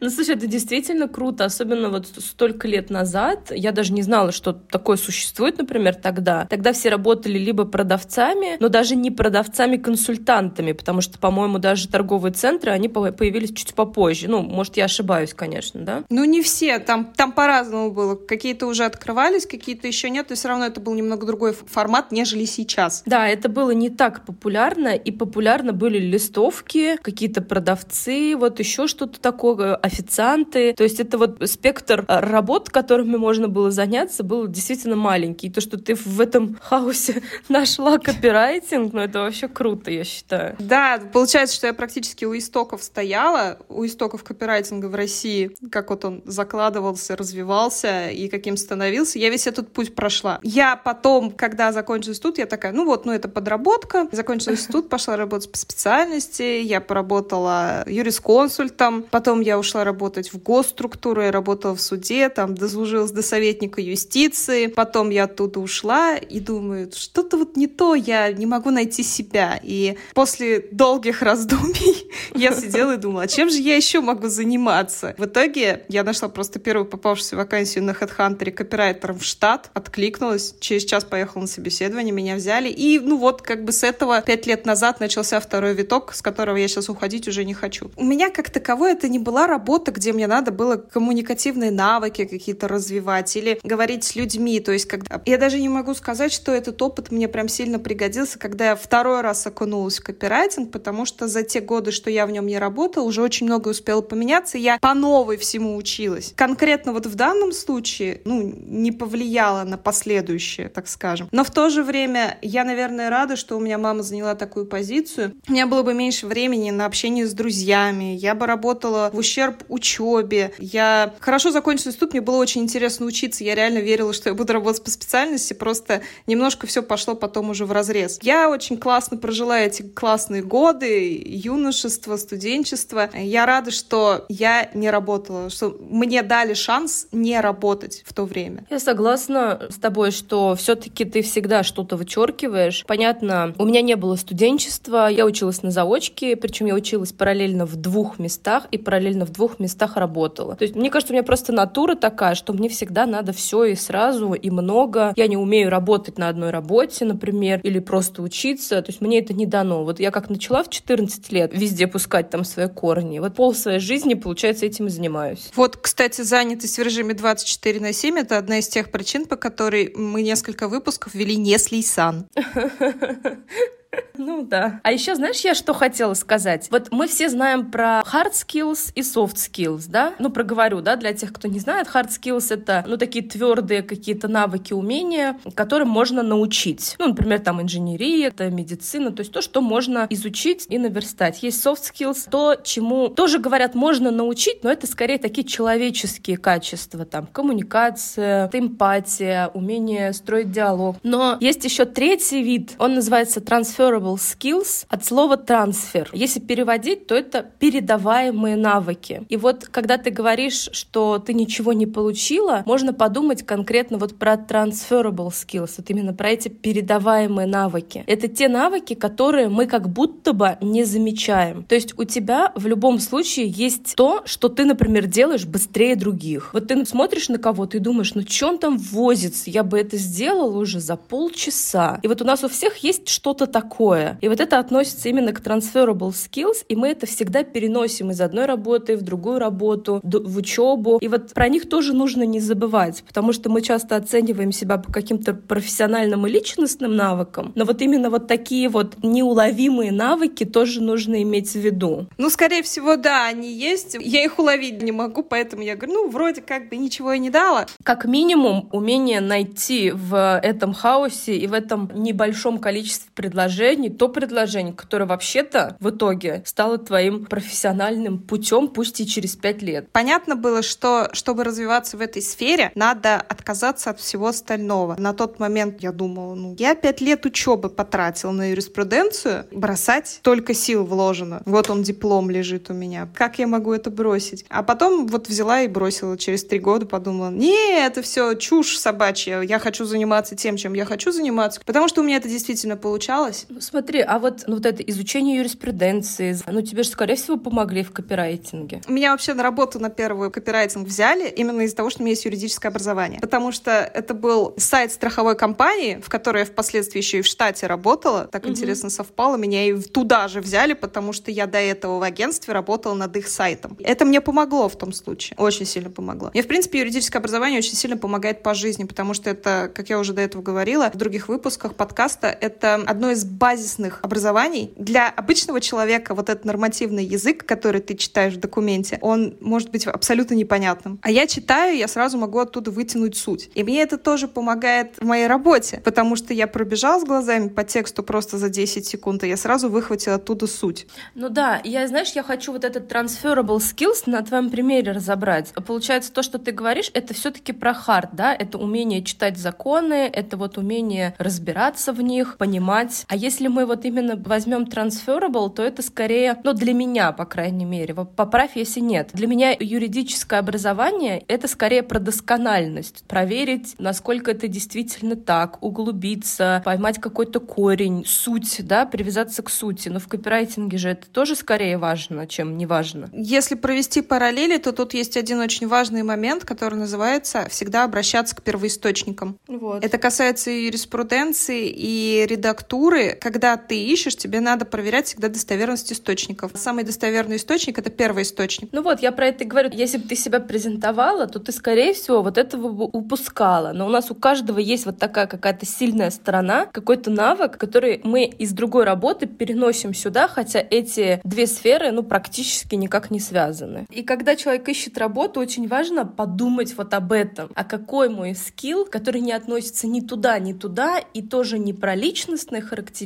Ну, 0.00 0.10
слушай, 0.10 0.34
это 0.34 0.46
действительно 0.46 1.08
круто, 1.08 1.44
особенно 1.44 1.88
вот 1.90 2.06
столько 2.06 2.66
лет 2.66 2.90
назад. 2.90 3.52
Я 3.54 3.72
даже 3.72 3.92
не 3.92 4.02
знала, 4.02 4.32
что 4.32 4.52
такое 4.52 4.96
существует, 4.96 5.58
например, 5.58 5.94
тогда. 5.94 6.46
Тогда 6.46 6.72
все 6.72 6.88
работали 6.88 7.38
либо 7.38 7.51
продавцами, 7.52 8.56
но 8.60 8.68
даже 8.68 8.96
не 8.96 9.10
продавцами-консультантами, 9.10 10.72
потому 10.72 11.00
что, 11.00 11.18
по-моему, 11.18 11.58
даже 11.58 11.88
торговые 11.88 12.32
центры, 12.32 12.70
они 12.70 12.88
появились 12.88 13.52
чуть 13.52 13.74
попозже. 13.74 14.28
Ну, 14.28 14.42
может, 14.42 14.76
я 14.76 14.84
ошибаюсь, 14.84 15.34
конечно, 15.34 15.80
да? 15.80 16.04
Ну, 16.10 16.24
не 16.24 16.42
все. 16.42 16.78
Там, 16.78 17.12
там 17.16 17.32
по-разному 17.32 17.90
было. 17.90 18.16
Какие-то 18.16 18.66
уже 18.66 18.84
открывались, 18.84 19.46
какие-то 19.46 19.86
еще 19.86 20.10
нет, 20.10 20.30
и 20.30 20.34
все 20.34 20.48
равно 20.48 20.66
это 20.66 20.80
был 20.80 20.94
немного 20.94 21.26
другой 21.26 21.52
формат, 21.52 22.12
нежели 22.12 22.44
сейчас. 22.44 23.02
Да, 23.06 23.28
это 23.28 23.48
было 23.48 23.70
не 23.70 23.90
так 23.90 24.24
популярно, 24.24 24.94
и 24.94 25.10
популярно 25.10 25.72
были 25.72 25.98
листовки, 25.98 26.96
какие-то 27.02 27.42
продавцы, 27.42 28.36
вот 28.36 28.58
еще 28.58 28.86
что-то 28.86 29.20
такое, 29.20 29.74
официанты. 29.76 30.74
То 30.74 30.84
есть 30.84 31.00
это 31.00 31.18
вот 31.18 31.38
спектр 31.48 32.04
работ, 32.08 32.70
которыми 32.70 33.16
можно 33.16 33.48
было 33.48 33.70
заняться, 33.70 34.22
был 34.22 34.46
действительно 34.48 34.96
маленький. 34.96 35.48
И 35.48 35.50
то, 35.50 35.60
что 35.60 35.78
ты 35.78 35.94
в 35.94 36.20
этом 36.20 36.58
хаосе 36.60 37.22
нашла 37.48 37.98
копирайтинг, 37.98 38.92
ну 38.92 39.00
это 39.00 39.20
вообще 39.20 39.48
круто, 39.48 39.90
я 39.90 40.04
считаю. 40.04 40.56
Да, 40.58 41.00
получается, 41.12 41.56
что 41.56 41.66
я 41.66 41.74
практически 41.74 42.24
у 42.24 42.36
истоков 42.36 42.82
стояла, 42.82 43.58
у 43.68 43.84
истоков 43.84 44.24
копирайтинга 44.24 44.86
в 44.86 44.94
России, 44.94 45.50
как 45.70 45.90
вот 45.90 46.04
он 46.04 46.22
закладывался, 46.24 47.16
развивался 47.16 48.08
и 48.08 48.28
каким 48.28 48.56
становился. 48.56 49.18
Я 49.18 49.30
весь 49.30 49.46
этот 49.46 49.72
путь 49.72 49.94
прошла. 49.94 50.38
Я 50.42 50.76
потом, 50.76 51.30
когда 51.30 51.72
закончила 51.72 52.12
институт, 52.12 52.38
я 52.38 52.46
такая, 52.46 52.72
ну 52.72 52.84
вот, 52.84 53.06
ну 53.06 53.12
это 53.12 53.28
подработка. 53.28 54.08
Закончила 54.12 54.52
институт, 54.52 54.88
пошла 54.88 55.16
работать 55.16 55.50
по 55.50 55.58
специальности, 55.58 56.60
я 56.62 56.80
поработала 56.80 57.84
юрисконсультом, 57.86 59.04
потом 59.10 59.40
я 59.40 59.58
ушла 59.58 59.84
работать 59.84 60.32
в 60.32 60.42
госструктуру, 60.42 61.22
я 61.22 61.32
работала 61.32 61.74
в 61.74 61.80
суде, 61.80 62.28
там 62.28 62.54
дослужилась 62.54 63.10
до 63.10 63.22
советника 63.22 63.80
юстиции, 63.80 64.66
потом 64.66 65.10
я 65.10 65.24
оттуда 65.24 65.60
ушла 65.60 66.16
и 66.16 66.40
думаю, 66.40 66.90
что-то 67.32 67.36
вот 67.38 67.56
не 67.56 67.66
то, 67.66 67.94
я 67.94 68.30
не 68.32 68.46
могу 68.46 68.70
найти 68.70 69.02
себя. 69.02 69.58
И 69.62 69.96
после 70.14 70.60
долгих 70.70 71.22
раздумий 71.22 72.10
я 72.34 72.52
сидела 72.52 72.94
и 72.94 72.96
думала, 72.96 73.22
а 73.22 73.26
чем 73.26 73.50
же 73.50 73.56
я 73.56 73.76
еще 73.76 74.00
могу 74.00 74.28
заниматься? 74.28 75.14
В 75.18 75.24
итоге 75.24 75.84
я 75.88 76.04
нашла 76.04 76.28
просто 76.28 76.58
первую 76.58 76.86
попавшуюся 76.86 77.36
вакансию 77.36 77.84
на 77.84 77.92
HeadHunter 77.92 78.50
копирайтером 78.50 79.18
в 79.18 79.24
штат, 79.24 79.70
откликнулась, 79.74 80.54
через 80.60 80.84
час 80.84 81.04
поехала 81.04 81.42
на 81.42 81.48
собеседование, 81.48 82.12
меня 82.12 82.36
взяли. 82.36 82.68
И 82.68 82.98
ну 82.98 83.16
вот 83.16 83.42
как 83.42 83.64
бы 83.64 83.72
с 83.72 83.82
этого 83.82 84.20
пять 84.20 84.46
лет 84.46 84.66
назад 84.66 85.00
начался 85.00 85.40
второй 85.40 85.74
виток, 85.74 86.14
с 86.14 86.22
которого 86.22 86.56
я 86.56 86.68
сейчас 86.68 86.88
уходить 86.88 87.28
уже 87.28 87.44
не 87.44 87.54
хочу. 87.54 87.90
У 87.96 88.04
меня 88.04 88.30
как 88.30 88.50
таковой 88.50 88.92
это 88.92 89.08
не 89.08 89.18
была 89.18 89.46
работа, 89.46 89.92
где 89.92 90.12
мне 90.12 90.26
надо 90.26 90.50
было 90.50 90.76
коммуникативные 90.76 91.70
навыки 91.70 92.24
какие-то 92.24 92.68
развивать 92.68 93.34
или 93.36 93.58
говорить 93.62 94.04
с 94.04 94.16
людьми. 94.16 94.60
То 94.60 94.72
есть 94.72 94.86
когда... 94.86 95.20
Я 95.24 95.38
даже 95.38 95.58
не 95.58 95.68
могу 95.68 95.94
сказать, 95.94 96.32
что 96.32 96.52
этот 96.52 96.82
опыт 96.82 97.10
мне 97.10 97.21
прям 97.28 97.48
сильно 97.48 97.78
пригодился, 97.78 98.38
когда 98.38 98.70
я 98.70 98.76
второй 98.76 99.20
раз 99.20 99.46
окунулась 99.46 99.98
в 99.98 100.04
копирайтинг, 100.04 100.70
потому 100.70 101.04
что 101.04 101.28
за 101.28 101.42
те 101.42 101.60
годы, 101.60 101.92
что 101.92 102.10
я 102.10 102.26
в 102.26 102.30
нем 102.30 102.46
не 102.46 102.58
работала, 102.58 103.04
уже 103.04 103.22
очень 103.22 103.46
много 103.46 103.68
успела 103.68 104.00
поменяться, 104.00 104.58
я 104.58 104.78
по 104.78 104.94
новой 104.94 105.36
всему 105.36 105.76
училась. 105.76 106.32
Конкретно 106.36 106.92
вот 106.92 107.06
в 107.06 107.14
данном 107.14 107.52
случае, 107.52 108.20
ну, 108.24 108.42
не 108.42 108.92
повлияло 108.92 109.64
на 109.64 109.78
последующее, 109.78 110.68
так 110.68 110.88
скажем. 110.88 111.28
Но 111.32 111.44
в 111.44 111.50
то 111.50 111.70
же 111.70 111.82
время 111.82 112.38
я, 112.42 112.64
наверное, 112.64 113.10
рада, 113.10 113.36
что 113.36 113.56
у 113.56 113.60
меня 113.60 113.78
мама 113.78 114.02
заняла 114.02 114.34
такую 114.34 114.66
позицию. 114.66 115.34
У 115.48 115.52
меня 115.52 115.66
было 115.66 115.82
бы 115.82 115.94
меньше 115.94 116.26
времени 116.26 116.70
на 116.70 116.86
общение 116.86 117.26
с 117.26 117.32
друзьями, 117.32 118.16
я 118.16 118.34
бы 118.34 118.46
работала 118.46 119.10
в 119.12 119.18
ущерб 119.18 119.64
учебе. 119.68 120.52
Я 120.58 121.14
хорошо 121.20 121.50
закончила 121.50 121.88
институт, 121.88 122.12
мне 122.12 122.20
было 122.20 122.36
очень 122.36 122.62
интересно 122.62 123.06
учиться, 123.06 123.44
я 123.44 123.54
реально 123.54 123.78
верила, 123.78 124.12
что 124.12 124.30
я 124.30 124.34
буду 124.34 124.52
работать 124.52 124.84
по 124.84 124.90
специальности, 124.90 125.52
просто 125.52 126.02
немножко 126.26 126.66
все 126.66 126.82
пошло 126.82 127.11
потом 127.14 127.50
уже 127.50 127.64
в 127.64 127.72
разрез. 127.72 128.18
Я 128.22 128.50
очень 128.50 128.76
классно 128.76 129.16
прожила 129.16 129.58
эти 129.60 129.82
классные 129.82 130.42
годы, 130.42 131.22
юношество, 131.24 132.16
студенчество. 132.16 133.10
Я 133.14 133.46
рада, 133.46 133.70
что 133.70 134.24
я 134.28 134.70
не 134.74 134.90
работала, 134.90 135.50
что 135.50 135.76
мне 135.80 136.22
дали 136.22 136.54
шанс 136.54 137.06
не 137.12 137.40
работать 137.40 138.02
в 138.06 138.12
то 138.12 138.24
время. 138.24 138.64
Я 138.70 138.78
согласна 138.78 139.62
с 139.70 139.76
тобой, 139.76 140.10
что 140.10 140.54
все-таки 140.56 141.04
ты 141.04 141.22
всегда 141.22 141.62
что-то 141.62 141.96
вычеркиваешь. 141.96 142.84
Понятно, 142.86 143.54
у 143.58 143.64
меня 143.64 143.82
не 143.82 143.96
было 143.96 144.16
студенчества, 144.16 145.08
я 145.08 145.26
училась 145.26 145.62
на 145.62 145.70
заочке, 145.70 146.36
причем 146.36 146.66
я 146.66 146.74
училась 146.74 147.12
параллельно 147.12 147.66
в 147.66 147.76
двух 147.76 148.18
местах 148.18 148.64
и 148.70 148.78
параллельно 148.78 149.26
в 149.26 149.30
двух 149.30 149.58
местах 149.58 149.96
работала. 149.96 150.56
То 150.56 150.64
есть, 150.64 150.74
мне 150.74 150.90
кажется, 150.90 151.12
у 151.12 151.16
меня 151.16 151.22
просто 151.22 151.52
натура 151.52 151.94
такая, 151.94 152.34
что 152.34 152.52
мне 152.52 152.68
всегда 152.68 153.06
надо 153.06 153.32
все 153.32 153.64
и 153.64 153.74
сразу, 153.74 154.32
и 154.32 154.50
много. 154.50 155.12
Я 155.16 155.26
не 155.26 155.36
умею 155.36 155.70
работать 155.70 156.18
на 156.18 156.28
одной 156.28 156.50
работе, 156.50 157.01
например, 157.04 157.60
или 157.62 157.78
просто 157.78 158.22
учиться. 158.22 158.82
То 158.82 158.90
есть, 158.90 159.00
мне 159.00 159.20
это 159.20 159.32
не 159.32 159.46
дано. 159.46 159.84
Вот 159.84 160.00
я 160.00 160.10
как 160.10 160.30
начала 160.30 160.62
в 160.62 160.70
14 160.70 161.32
лет 161.32 161.50
везде 161.54 161.86
пускать 161.86 162.30
там 162.30 162.44
свои 162.44 162.68
корни. 162.68 163.18
Вот 163.18 163.34
пол 163.34 163.54
своей 163.54 163.78
жизни, 163.78 164.14
получается, 164.14 164.66
этим 164.66 164.86
и 164.86 164.90
занимаюсь. 164.90 165.50
Вот, 165.54 165.76
кстати, 165.76 166.22
занятость 166.22 166.78
в 166.78 166.82
режиме 166.82 167.14
24 167.14 167.80
на 167.80 167.92
7— 167.92 168.18
это 168.18 168.38
одна 168.38 168.58
из 168.58 168.68
тех 168.68 168.90
причин, 168.90 169.26
по 169.26 169.36
которой 169.36 169.92
мы 169.94 170.22
несколько 170.22 170.68
выпусков 170.68 171.14
вели 171.14 171.36
не 171.36 171.58
с 171.58 171.70
Лейсан. 171.70 172.26
Ну 174.18 174.42
да. 174.42 174.80
А 174.82 174.92
еще 174.92 175.14
знаешь, 175.14 175.40
я 175.40 175.54
что 175.54 175.74
хотела 175.74 176.14
сказать? 176.14 176.68
Вот 176.70 176.88
мы 176.90 177.08
все 177.08 177.28
знаем 177.28 177.70
про 177.70 178.02
hard 178.02 178.32
skills 178.32 178.92
и 178.94 179.00
soft 179.00 179.34
skills, 179.34 179.84
да? 179.88 180.14
Ну, 180.18 180.30
проговорю, 180.30 180.80
да, 180.80 180.96
для 180.96 181.12
тех, 181.12 181.32
кто 181.32 181.48
не 181.48 181.58
знает. 181.58 181.88
Hard 181.92 182.08
skills— 182.08 182.46
это, 182.54 182.84
ну, 182.86 182.96
такие 182.96 183.24
твердые 183.24 183.82
какие-то 183.82 184.28
навыки, 184.28 184.72
умения, 184.72 185.38
которым 185.54 185.88
можно 185.88 186.22
научить. 186.22 186.96
Ну, 186.98 187.08
например, 187.08 187.40
там 187.40 187.60
инженерия, 187.62 188.28
это 188.28 188.48
медицина, 188.50 189.10
то 189.10 189.20
есть 189.20 189.32
то, 189.32 189.40
что 189.40 189.60
можно 189.60 190.06
изучить 190.10 190.66
и 190.68 190.78
наверстать. 190.78 191.42
Есть 191.42 191.64
soft 191.64 191.82
skills, 191.92 192.28
то, 192.30 192.56
чему 192.62 193.08
тоже 193.08 193.38
говорят, 193.38 193.74
можно 193.74 194.10
научить, 194.10 194.62
но 194.62 194.70
это 194.70 194.86
скорее 194.86 195.18
такие 195.18 195.46
человеческие 195.46 196.36
качества, 196.36 197.04
там, 197.04 197.26
коммуникация, 197.26 198.48
эмпатия, 198.52 199.48
умение 199.54 200.12
строить 200.12 200.52
диалог. 200.52 200.96
Но 201.02 201.36
есть 201.40 201.64
еще 201.64 201.84
третий 201.84 202.42
вид, 202.42 202.72
он 202.78 202.94
называется 202.94 203.40
трансфер 203.40 203.81
transferable 203.82 204.16
skills 204.16 204.84
от 204.88 205.04
слова 205.04 205.36
трансфер. 205.36 206.10
Если 206.12 206.40
переводить, 206.40 207.06
то 207.06 207.14
это 207.14 207.44
передаваемые 207.58 208.56
навыки. 208.56 209.24
И 209.28 209.36
вот 209.36 209.66
когда 209.66 209.98
ты 209.98 210.10
говоришь, 210.10 210.68
что 210.72 211.18
ты 211.18 211.34
ничего 211.34 211.72
не 211.72 211.86
получила, 211.86 212.62
можно 212.66 212.92
подумать 212.92 213.44
конкретно 213.44 213.98
вот 213.98 214.18
про 214.18 214.34
transferable 214.34 215.30
skills, 215.30 215.74
вот 215.78 215.90
именно 215.90 216.14
про 216.14 216.30
эти 216.30 216.48
передаваемые 216.48 217.46
навыки. 217.46 218.04
Это 218.06 218.28
те 218.28 218.48
навыки, 218.48 218.94
которые 218.94 219.48
мы 219.48 219.66
как 219.66 219.88
будто 219.88 220.32
бы 220.32 220.56
не 220.60 220.84
замечаем. 220.84 221.64
То 221.64 221.74
есть 221.74 221.98
у 221.98 222.04
тебя 222.04 222.52
в 222.54 222.66
любом 222.66 222.98
случае 222.98 223.48
есть 223.48 223.96
то, 223.96 224.22
что 224.26 224.48
ты, 224.48 224.64
например, 224.64 225.06
делаешь 225.06 225.46
быстрее 225.46 225.96
других. 225.96 226.50
Вот 226.52 226.68
ты 226.68 226.84
смотришь 226.86 227.28
на 227.28 227.38
кого-то 227.38 227.76
и 227.76 227.80
думаешь, 227.80 228.14
ну 228.14 228.22
что 228.26 228.48
он 228.48 228.58
там 228.58 228.78
возится? 228.78 229.50
Я 229.50 229.62
бы 229.62 229.78
это 229.78 229.96
сделал 229.96 230.56
уже 230.56 230.80
за 230.80 230.96
полчаса. 230.96 231.98
И 232.02 232.08
вот 232.08 232.22
у 232.22 232.24
нас 232.24 232.44
у 232.44 232.48
всех 232.48 232.78
есть 232.78 233.08
что-то 233.08 233.46
такое, 233.46 233.71
такое. 233.72 234.18
И 234.20 234.28
вот 234.28 234.40
это 234.40 234.58
относится 234.58 235.08
именно 235.08 235.32
к 235.32 235.40
transferable 235.40 236.10
skills, 236.10 236.64
и 236.68 236.76
мы 236.76 236.88
это 236.88 237.06
всегда 237.06 237.42
переносим 237.42 238.10
из 238.10 238.20
одной 238.20 238.46
работы 238.46 238.96
в 238.96 239.02
другую 239.02 239.38
работу, 239.38 240.00
в 240.02 240.36
учебу. 240.36 240.98
И 240.98 241.08
вот 241.08 241.32
про 241.32 241.48
них 241.48 241.68
тоже 241.68 241.94
нужно 241.94 242.24
не 242.24 242.40
забывать, 242.40 243.02
потому 243.06 243.32
что 243.32 243.50
мы 243.50 243.62
часто 243.62 243.96
оцениваем 243.96 244.52
себя 244.52 244.76
по 244.76 244.92
каким-то 244.92 245.34
профессиональным 245.34 246.26
и 246.26 246.30
личностным 246.30 246.96
навыкам, 246.96 247.52
но 247.54 247.64
вот 247.64 247.80
именно 247.82 248.10
вот 248.10 248.26
такие 248.28 248.68
вот 248.68 248.96
неуловимые 249.02 249.92
навыки 249.92 250.44
тоже 250.44 250.82
нужно 250.82 251.22
иметь 251.22 251.52
в 251.52 251.58
виду. 251.58 252.06
Ну, 252.18 252.30
скорее 252.30 252.62
всего, 252.62 252.96
да, 252.96 253.26
они 253.26 253.52
есть. 253.52 253.96
Я 253.98 254.24
их 254.24 254.38
уловить 254.38 254.82
не 254.82 254.92
могу, 254.92 255.22
поэтому 255.22 255.62
я 255.62 255.76
говорю, 255.76 255.94
ну, 255.94 256.10
вроде 256.10 256.42
как 256.42 256.68
бы 256.68 256.76
ничего 256.76 257.12
и 257.12 257.18
не 257.18 257.30
дала. 257.30 257.66
Как 257.82 258.04
минимум, 258.04 258.68
умение 258.72 259.20
найти 259.20 259.90
в 259.90 260.40
этом 260.42 260.74
хаосе 260.74 261.36
и 261.36 261.46
в 261.46 261.52
этом 261.52 261.90
небольшом 261.94 262.58
количестве 262.58 263.10
предложений 263.14 263.61
движений 263.62 263.90
то, 263.90 264.08
предложение, 264.08 264.72
которое 264.72 265.06
вообще-то 265.06 265.76
в 265.80 265.90
итоге 265.90 266.42
стало 266.44 266.78
твоим 266.78 267.26
профессиональным 267.26 268.18
путем, 268.18 268.68
пусть 268.68 269.00
и 269.00 269.06
через 269.06 269.36
пять 269.36 269.62
лет. 269.62 269.88
Понятно 269.92 270.36
было, 270.36 270.62
что 270.62 271.08
чтобы 271.12 271.44
развиваться 271.44 271.96
в 271.96 272.00
этой 272.00 272.22
сфере, 272.22 272.72
надо 272.74 273.16
отказаться 273.16 273.90
от 273.90 274.00
всего 274.00 274.28
остального. 274.28 274.96
На 274.98 275.12
тот 275.12 275.38
момент 275.38 275.82
я 275.82 275.92
думала, 275.92 276.34
ну, 276.34 276.56
я 276.58 276.74
пять 276.74 277.00
лет 277.00 277.24
учебы 277.26 277.68
потратила 277.68 278.32
на 278.32 278.50
юриспруденцию, 278.50 279.46
бросать 279.52 280.20
только 280.22 280.54
сил 280.54 280.84
вложено. 280.84 281.42
Вот 281.44 281.70
он 281.70 281.82
диплом 281.82 282.30
лежит 282.30 282.70
у 282.70 282.74
меня. 282.74 283.08
Как 283.14 283.38
я 283.38 283.46
могу 283.46 283.72
это 283.72 283.90
бросить? 283.90 284.44
А 284.48 284.62
потом 284.62 285.06
вот 285.06 285.28
взяла 285.28 285.62
и 285.62 285.68
бросила 285.68 286.18
через 286.18 286.44
три 286.44 286.58
года, 286.58 286.86
подумала, 286.86 287.30
не, 287.30 287.84
это 287.84 288.02
все 288.02 288.34
чушь 288.34 288.76
собачья, 288.76 289.40
я 289.40 289.58
хочу 289.58 289.84
заниматься 289.84 290.36
тем, 290.36 290.56
чем 290.56 290.74
я 290.74 290.84
хочу 290.84 291.12
заниматься, 291.12 291.60
потому 291.64 291.88
что 291.88 292.00
у 292.00 292.04
меня 292.04 292.16
это 292.16 292.28
действительно 292.28 292.76
получалось. 292.76 293.41
Ну, 293.48 293.60
смотри, 293.60 294.00
а 294.00 294.18
вот, 294.18 294.44
ну, 294.46 294.56
вот 294.56 294.66
это 294.66 294.82
изучение 294.82 295.36
юриспруденции, 295.38 296.36
ну, 296.46 296.62
тебе 296.62 296.82
же, 296.82 296.90
скорее 296.90 297.16
всего, 297.16 297.36
помогли 297.36 297.82
в 297.82 297.92
копирайтинге. 297.92 298.82
Меня 298.88 299.12
вообще 299.12 299.34
на 299.34 299.42
работу 299.42 299.78
на 299.78 299.90
первую 299.90 300.30
копирайтинг 300.30 300.86
взяли 300.86 301.28
именно 301.28 301.62
из-за 301.62 301.76
того, 301.76 301.90
что 301.90 302.00
у 302.00 302.02
меня 302.04 302.12
есть 302.12 302.24
юридическое 302.24 302.70
образование. 302.70 303.20
Потому 303.20 303.52
что 303.52 303.70
это 303.70 304.14
был 304.14 304.54
сайт 304.56 304.92
страховой 304.92 305.36
компании, 305.36 306.00
в 306.02 306.08
которой 306.08 306.40
я 306.40 306.44
впоследствии 306.44 306.98
еще 306.98 307.18
и 307.18 307.22
в 307.22 307.26
штате 307.26 307.66
работала. 307.66 308.26
Так 308.26 308.44
угу. 308.44 308.52
интересно 308.52 308.90
совпало. 308.90 309.36
Меня 309.36 309.66
и 309.66 309.80
туда 309.80 310.28
же 310.28 310.40
взяли, 310.40 310.74
потому 310.74 311.12
что 311.12 311.30
я 311.30 311.46
до 311.46 311.58
этого 311.58 311.98
в 311.98 312.02
агентстве 312.02 312.54
работала 312.54 312.94
над 312.94 313.16
их 313.16 313.28
сайтом. 313.28 313.76
Это 313.80 314.04
мне 314.04 314.20
помогло 314.20 314.68
в 314.68 314.76
том 314.76 314.92
случае. 314.92 315.36
Очень 315.38 315.66
сильно 315.66 315.90
помогло. 315.90 316.30
Мне, 316.32 316.42
в 316.42 316.46
принципе, 316.46 316.80
юридическое 316.80 317.20
образование 317.20 317.58
очень 317.58 317.74
сильно 317.74 317.96
помогает 317.96 318.42
по 318.42 318.54
жизни, 318.54 318.84
потому 318.84 319.14
что 319.14 319.30
это, 319.30 319.70
как 319.74 319.90
я 319.90 319.98
уже 319.98 320.12
до 320.12 320.22
этого 320.22 320.42
говорила 320.42 320.90
в 320.92 320.96
других 320.96 321.28
выпусках 321.28 321.74
подкаста, 321.74 322.28
это 322.28 322.74
одно 322.86 323.10
из 323.10 323.24
базисных 323.32 324.00
образований. 324.02 324.72
Для 324.76 325.08
обычного 325.08 325.60
человека 325.60 326.14
вот 326.14 326.28
этот 326.28 326.44
нормативный 326.44 327.04
язык, 327.04 327.44
который 327.46 327.80
ты 327.80 327.94
читаешь 327.94 328.34
в 328.34 328.40
документе, 328.40 328.98
он 329.00 329.36
может 329.40 329.70
быть 329.70 329.86
абсолютно 329.86 330.34
непонятным. 330.34 330.98
А 331.02 331.10
я 331.10 331.26
читаю, 331.26 331.76
я 331.76 331.88
сразу 331.88 332.18
могу 332.18 332.38
оттуда 332.38 332.70
вытянуть 332.70 333.16
суть. 333.16 333.50
И 333.54 333.62
мне 333.62 333.82
это 333.82 333.98
тоже 333.98 334.28
помогает 334.28 334.96
в 334.98 335.04
моей 335.04 335.26
работе, 335.26 335.80
потому 335.84 336.16
что 336.16 336.34
я 336.34 336.46
пробежал 336.46 337.00
с 337.00 337.04
глазами 337.04 337.48
по 337.48 337.64
тексту 337.64 338.02
просто 338.02 338.38
за 338.38 338.48
10 338.48 338.86
секунд, 338.86 339.24
и 339.24 339.28
я 339.28 339.36
сразу 339.36 339.68
выхватила 339.68 340.16
оттуда 340.16 340.46
суть. 340.46 340.86
Ну 341.14 341.28
да, 341.28 341.60
я, 341.64 341.86
знаешь, 341.88 342.12
я 342.12 342.22
хочу 342.22 342.52
вот 342.52 342.64
этот 342.64 342.90
transferable 342.90 343.58
skills 343.58 344.02
на 344.06 344.22
твоем 344.22 344.50
примере 344.50 344.92
разобрать. 344.92 345.52
Получается, 345.66 346.12
то, 346.12 346.22
что 346.22 346.38
ты 346.38 346.52
говоришь, 346.52 346.90
это 346.94 347.14
все-таки 347.14 347.52
про 347.52 347.74
хард, 347.74 348.10
да? 348.12 348.34
Это 348.34 348.58
умение 348.58 349.02
читать 349.02 349.38
законы, 349.38 350.10
это 350.12 350.36
вот 350.36 350.58
умение 350.58 351.14
разбираться 351.18 351.92
в 351.92 352.02
них, 352.02 352.36
понимать. 352.36 353.04
А 353.08 353.16
если 353.22 353.46
мы 353.46 353.66
вот 353.66 353.84
именно 353.84 354.16
возьмем 354.16 354.64
transferable, 354.64 355.48
то 355.48 355.62
это 355.62 355.80
скорее, 355.80 356.36
ну, 356.42 356.52
для 356.54 356.74
меня, 356.74 357.12
по 357.12 357.24
крайней 357.24 357.64
мере, 357.64 357.94
поправь, 357.94 358.56
если 358.56 358.80
нет. 358.80 359.10
Для 359.12 359.28
меня 359.28 359.54
юридическое 359.58 360.40
образование— 360.40 361.24
это 361.28 361.46
скорее 361.46 361.84
про 361.84 362.00
доскональность, 362.00 363.04
проверить, 363.06 363.76
насколько 363.78 364.32
это 364.32 364.48
действительно 364.48 365.14
так, 365.14 365.62
углубиться, 365.62 366.62
поймать 366.64 367.00
какой-то 367.00 367.38
корень, 367.38 368.04
суть, 368.06 368.60
да, 368.66 368.86
привязаться 368.86 369.44
к 369.44 369.50
сути. 369.50 369.88
Но 369.88 370.00
в 370.00 370.08
копирайтинге 370.08 370.76
же 370.76 370.88
это 370.88 371.08
тоже 371.08 371.36
скорее 371.36 371.78
важно, 371.78 372.26
чем 372.26 372.56
не 372.56 372.66
важно. 372.66 373.08
Если 373.12 373.54
провести 373.54 374.02
параллели, 374.02 374.58
то 374.58 374.72
тут 374.72 374.94
есть 374.94 375.16
один 375.16 375.38
очень 375.38 375.68
важный 375.68 376.02
момент, 376.02 376.44
который 376.44 376.74
называется 376.74 377.46
«всегда 377.48 377.84
обращаться 377.84 378.34
к 378.34 378.42
первоисточникам». 378.42 379.38
Вот. 379.46 379.84
Это 379.84 379.98
касается 379.98 380.50
и 380.50 380.64
юриспруденции, 380.64 381.68
и 381.68 382.26
редактуры. 382.28 383.11
Когда 383.20 383.56
ты 383.56 383.82
ищешь, 383.84 384.16
тебе 384.16 384.40
надо 384.40 384.64
проверять 384.64 385.06
всегда 385.06 385.28
достоверность 385.28 385.92
источников. 385.92 386.52
Самый 386.54 386.84
достоверный 386.84 387.36
источник— 387.36 387.78
это 387.80 387.90
первый 387.90 388.22
источник. 388.22 388.70
Ну 388.72 388.82
вот, 388.82 389.00
я 389.00 389.12
про 389.12 389.26
это 389.26 389.44
и 389.44 389.46
говорю. 389.46 389.70
Если 389.72 389.98
бы 389.98 390.08
ты 390.08 390.16
себя 390.16 390.40
презентовала, 390.40 391.26
то 391.26 391.38
ты, 391.38 391.52
скорее 391.52 391.92
всего, 391.94 392.22
вот 392.22 392.38
этого 392.38 392.68
бы 392.68 392.84
упускала. 392.84 393.72
Но 393.72 393.86
у 393.86 393.90
нас 393.90 394.10
у 394.10 394.14
каждого 394.14 394.58
есть 394.58 394.86
вот 394.86 394.98
такая 394.98 395.26
какая-то 395.26 395.66
сильная 395.66 396.10
сторона, 396.10 396.66
какой-то 396.66 397.10
навык, 397.10 397.58
который 397.58 398.00
мы 398.04 398.24
из 398.24 398.52
другой 398.52 398.84
работы 398.84 399.26
переносим 399.26 399.94
сюда, 399.94 400.28
хотя 400.28 400.64
эти 400.70 401.20
две 401.24 401.46
сферы, 401.46 401.90
ну, 401.92 402.02
практически 402.02 402.74
никак 402.74 403.10
не 403.10 403.20
связаны. 403.20 403.86
И 403.90 404.02
когда 404.02 404.36
человек 404.36 404.68
ищет 404.68 404.98
работу, 404.98 405.40
очень 405.40 405.68
важно 405.68 406.06
подумать 406.06 406.76
вот 406.76 406.94
об 406.94 407.12
этом. 407.12 407.50
А 407.54 407.64
какой 407.64 408.08
мой 408.08 408.34
скилл, 408.34 408.84
который 408.84 409.20
не 409.20 409.32
относится 409.32 409.86
ни 409.86 410.00
туда, 410.00 410.38
ни 410.38 410.52
туда, 410.52 410.98
и 410.98 411.22
тоже 411.22 411.58
не 411.58 411.72
про 411.72 411.94
личностные 411.94 412.62
характеристики, 412.62 413.01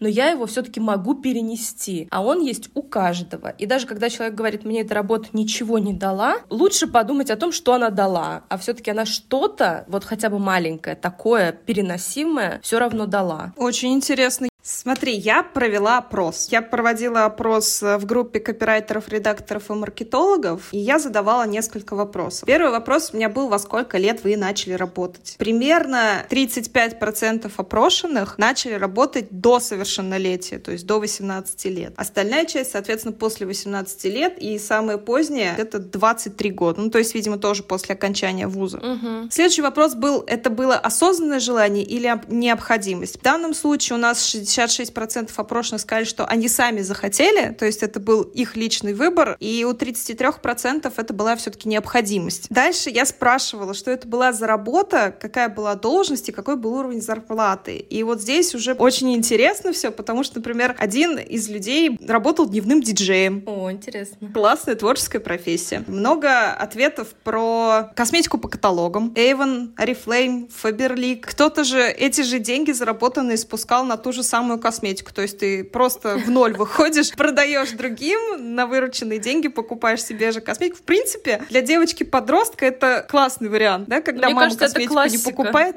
но 0.00 0.08
я 0.08 0.30
его 0.30 0.46
все-таки 0.46 0.80
могу 0.80 1.14
перенести. 1.14 2.08
А 2.10 2.22
он 2.22 2.40
есть 2.40 2.70
у 2.74 2.82
каждого. 2.82 3.48
И 3.48 3.66
даже 3.66 3.86
когда 3.86 4.08
человек 4.08 4.34
говорит, 4.34 4.64
мне 4.64 4.80
эта 4.80 4.94
работа 4.94 5.28
ничего 5.32 5.78
не 5.78 5.92
дала, 5.92 6.38
лучше 6.50 6.86
подумать 6.86 7.30
о 7.30 7.36
том, 7.36 7.52
что 7.52 7.74
она 7.74 7.90
дала. 7.90 8.44
А 8.48 8.58
все-таки 8.58 8.90
она 8.90 9.04
что-то, 9.04 9.84
вот 9.88 10.04
хотя 10.04 10.30
бы 10.30 10.38
маленькое, 10.38 10.96
такое 10.96 11.52
переносимое, 11.52 12.60
все 12.62 12.78
равно 12.78 13.06
дала. 13.06 13.52
Очень 13.56 13.94
интересно. 13.94 14.48
Смотри, 14.68 15.14
я 15.14 15.44
провела 15.44 15.98
опрос. 15.98 16.48
Я 16.50 16.60
проводила 16.60 17.24
опрос 17.24 17.82
в 17.82 18.04
группе 18.04 18.40
копирайтеров, 18.40 19.08
редакторов 19.08 19.70
и 19.70 19.74
маркетологов, 19.74 20.72
и 20.72 20.78
я 20.78 20.98
задавала 20.98 21.46
несколько 21.46 21.94
вопросов. 21.94 22.46
Первый 22.46 22.72
вопрос 22.72 23.10
у 23.12 23.16
меня 23.16 23.28
был, 23.28 23.48
во 23.48 23.60
сколько 23.60 23.96
лет 23.96 24.24
вы 24.24 24.36
начали 24.36 24.72
работать? 24.72 25.36
Примерно 25.38 26.26
35% 26.28 27.48
опрошенных 27.56 28.38
начали 28.38 28.72
работать 28.72 29.28
до 29.30 29.60
совершеннолетия, 29.60 30.58
то 30.58 30.72
есть 30.72 30.84
до 30.84 30.98
18 30.98 31.64
лет. 31.66 31.92
Остальная 31.96 32.44
часть, 32.44 32.72
соответственно, 32.72 33.14
после 33.14 33.46
18 33.46 34.04
лет, 34.06 34.36
и 34.36 34.58
самое 34.58 34.98
позднее— 34.98 35.54
это 35.58 35.78
23 35.78 36.50
года. 36.50 36.80
Ну, 36.80 36.90
то 36.90 36.98
есть, 36.98 37.14
видимо, 37.14 37.38
тоже 37.38 37.62
после 37.62 37.94
окончания 37.94 38.48
вуза. 38.48 38.78
Угу. 38.78 39.30
Следующий 39.30 39.62
вопрос 39.62 39.94
был, 39.94 40.24
это 40.26 40.50
было 40.50 40.74
осознанное 40.74 41.38
желание 41.38 41.84
или 41.84 42.20
необходимость? 42.26 43.20
В 43.20 43.22
данном 43.22 43.54
случае 43.54 43.96
у 43.96 44.00
нас 44.00 44.24
60 44.24 44.55
56% 44.56 45.30
опрошенных 45.36 45.80
сказали, 45.82 46.04
что 46.04 46.24
они 46.26 46.48
сами 46.48 46.80
захотели, 46.80 47.52
то 47.52 47.66
есть 47.66 47.82
это 47.82 48.00
был 48.00 48.22
их 48.22 48.56
личный 48.56 48.94
выбор, 48.94 49.36
и 49.40 49.64
у 49.64 49.72
33% 49.72 50.92
это 50.96 51.14
была 51.14 51.36
все-таки 51.36 51.68
необходимость. 51.68 52.46
Дальше 52.50 52.90
я 52.90 53.04
спрашивала, 53.04 53.74
что 53.74 53.90
это 53.90 54.06
была 54.08 54.32
за 54.32 54.46
работа, 54.46 55.14
какая 55.18 55.48
была 55.48 55.74
должность 55.74 56.28
и 56.28 56.32
какой 56.32 56.56
был 56.56 56.74
уровень 56.74 57.00
зарплаты. 57.00 57.76
И 57.76 58.02
вот 58.02 58.20
здесь 58.20 58.54
уже 58.54 58.74
очень 58.74 59.14
интересно 59.14 59.72
все, 59.72 59.90
потому 59.90 60.24
что, 60.24 60.38
например, 60.38 60.74
один 60.78 61.18
из 61.18 61.48
людей 61.48 61.98
работал 62.06 62.48
дневным 62.48 62.80
диджеем. 62.80 63.42
О, 63.46 63.70
интересно. 63.70 64.30
Классная 64.32 64.76
творческая 64.76 65.20
профессия. 65.20 65.84
Много 65.86 66.52
ответов 66.52 67.08
про 67.24 67.90
косметику 67.94 68.38
по 68.38 68.48
каталогам. 68.48 69.12
Avon, 69.14 69.74
Oriflame, 69.76 70.50
Faberlic. 70.62 71.20
Кто-то 71.20 71.64
же 71.64 71.82
эти 71.82 72.22
же 72.22 72.38
деньги 72.38 72.72
заработанные 72.72 73.36
спускал 73.36 73.84
на 73.84 73.96
ту 73.96 74.12
же 74.12 74.22
самую 74.22 74.45
самую 74.46 74.60
косметику. 74.60 75.12
То 75.12 75.22
есть 75.22 75.38
ты 75.38 75.64
просто 75.64 76.16
в 76.16 76.30
ноль 76.30 76.54
выходишь, 76.56 77.10
продаешь 77.12 77.70
другим, 77.70 78.54
на 78.54 78.66
вырученные 78.66 79.18
деньги 79.18 79.48
покупаешь 79.48 80.04
себе 80.04 80.30
же 80.30 80.40
косметику. 80.40 80.78
В 80.78 80.82
принципе, 80.82 81.42
для 81.50 81.62
девочки-подростка 81.62 82.64
это 82.64 83.04
классный 83.08 83.48
вариант, 83.48 83.88
да, 83.88 84.00
когда 84.00 84.26
Мне 84.26 84.34
мама 84.34 84.46
кажется, 84.46 84.66
косметику 84.66 85.02
не 85.04 85.18
покупает. 85.18 85.76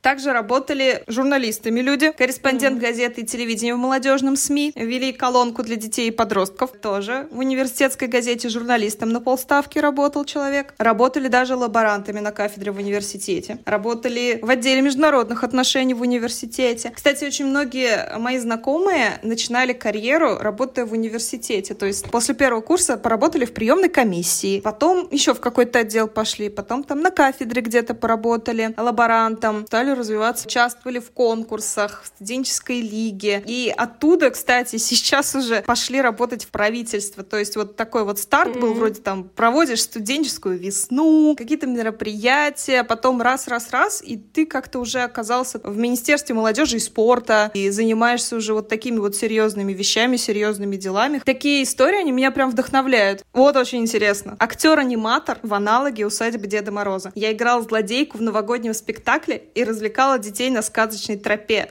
Также 0.00 0.32
работали 0.32 1.02
журналистами 1.06 1.80
люди, 1.80 2.12
корреспондент 2.12 2.80
газеты 2.80 3.22
и 3.22 3.26
телевидения 3.26 3.74
в 3.74 3.78
молодежном 3.78 4.36
СМИ, 4.36 4.72
вели 4.76 5.12
колонку 5.12 5.62
для 5.62 5.76
детей 5.76 6.08
и 6.08 6.10
подростков 6.10 6.72
тоже. 6.80 7.26
В 7.30 7.38
университетской 7.38 8.08
газете 8.08 8.48
журналистом 8.48 9.10
на 9.10 9.20
полставки 9.20 9.78
работал 9.78 10.24
человек. 10.24 10.74
Работали 10.78 11.28
даже 11.28 11.56
лаборантами 11.56 12.20
на 12.20 12.32
кафедре 12.32 12.70
в 12.72 12.78
университете. 12.78 13.58
Работали 13.64 14.38
в 14.42 14.50
отделе 14.50 14.80
международных 14.80 15.42
отношений 15.44 15.94
в 15.94 16.02
университете. 16.02 16.92
Кстати, 16.94 17.24
очень 17.24 17.46
многие 17.46 18.16
мои 18.18 18.38
знакомые 18.38 19.18
начинали 19.22 19.72
карьеру, 19.72 20.38
работая 20.38 20.84
в 20.84 20.92
университете. 20.92 21.74
То 21.74 21.86
есть 21.86 22.10
после 22.10 22.34
первого 22.34 22.60
курса 22.60 22.96
поработали 22.96 23.44
в 23.44 23.52
приемной 23.54 23.88
комиссии, 23.88 24.60
потом 24.60 25.08
еще 25.10 25.34
в 25.34 25.40
какой-то 25.40 25.80
отдел 25.80 26.08
пошли, 26.08 26.48
потом 26.48 26.84
там 26.84 27.00
на 27.00 27.10
кафедре 27.10 27.62
где-то 27.62 27.94
поработали 27.94 28.74
лаборантом, 28.76 29.64
стали 29.76 29.90
развиваться, 29.90 30.46
участвовали 30.46 31.00
в 31.00 31.10
конкурсах, 31.10 32.00
в 32.02 32.06
студенческой 32.06 32.80
лиге. 32.80 33.42
И 33.46 33.70
оттуда, 33.76 34.30
кстати, 34.30 34.76
сейчас 34.76 35.34
уже 35.34 35.60
пошли 35.66 36.00
работать 36.00 36.46
в 36.46 36.48
правительство. 36.48 37.22
То 37.22 37.36
есть 37.36 37.56
вот 37.56 37.76
такой 37.76 38.04
вот 38.04 38.18
старт 38.18 38.56
mm-hmm. 38.56 38.60
был, 38.60 38.72
вроде 38.72 39.02
там 39.02 39.24
проводишь 39.24 39.82
студенческую 39.82 40.58
весну, 40.58 41.34
какие-то 41.36 41.66
мероприятия, 41.66 42.84
потом 42.84 43.20
раз-раз-раз, 43.20 44.02
и 44.02 44.16
ты 44.16 44.46
как-то 44.46 44.78
уже 44.78 45.00
оказался 45.00 45.60
в 45.62 45.76
Министерстве 45.76 46.34
молодежи 46.34 46.78
и 46.78 46.80
спорта, 46.80 47.50
и 47.52 47.68
занимаешься 47.68 48.36
уже 48.36 48.54
вот 48.54 48.70
такими 48.70 48.96
вот 48.96 49.14
серьезными 49.14 49.74
вещами, 49.74 50.16
серьезными 50.16 50.76
делами. 50.76 51.20
Такие 51.22 51.64
истории, 51.64 51.98
они 51.98 52.12
меня 52.12 52.30
прям 52.30 52.48
вдохновляют. 52.50 53.26
Вот 53.34 53.56
очень 53.56 53.80
интересно. 53.80 54.36
Актер-аниматор 54.38 55.38
в 55.42 55.52
аналоге 55.52 56.06
усадьбы 56.06 56.46
Деда 56.46 56.72
Мороза. 56.72 57.12
Я 57.14 57.30
играл 57.34 57.60
злодейку 57.60 58.16
в 58.16 58.22
новогоднем 58.22 58.72
спектакле 58.72 59.42
и 59.54 59.65
развлекала 59.66 60.18
детей 60.18 60.50
на 60.50 60.62
сказочной 60.62 61.16
тропе. 61.16 61.70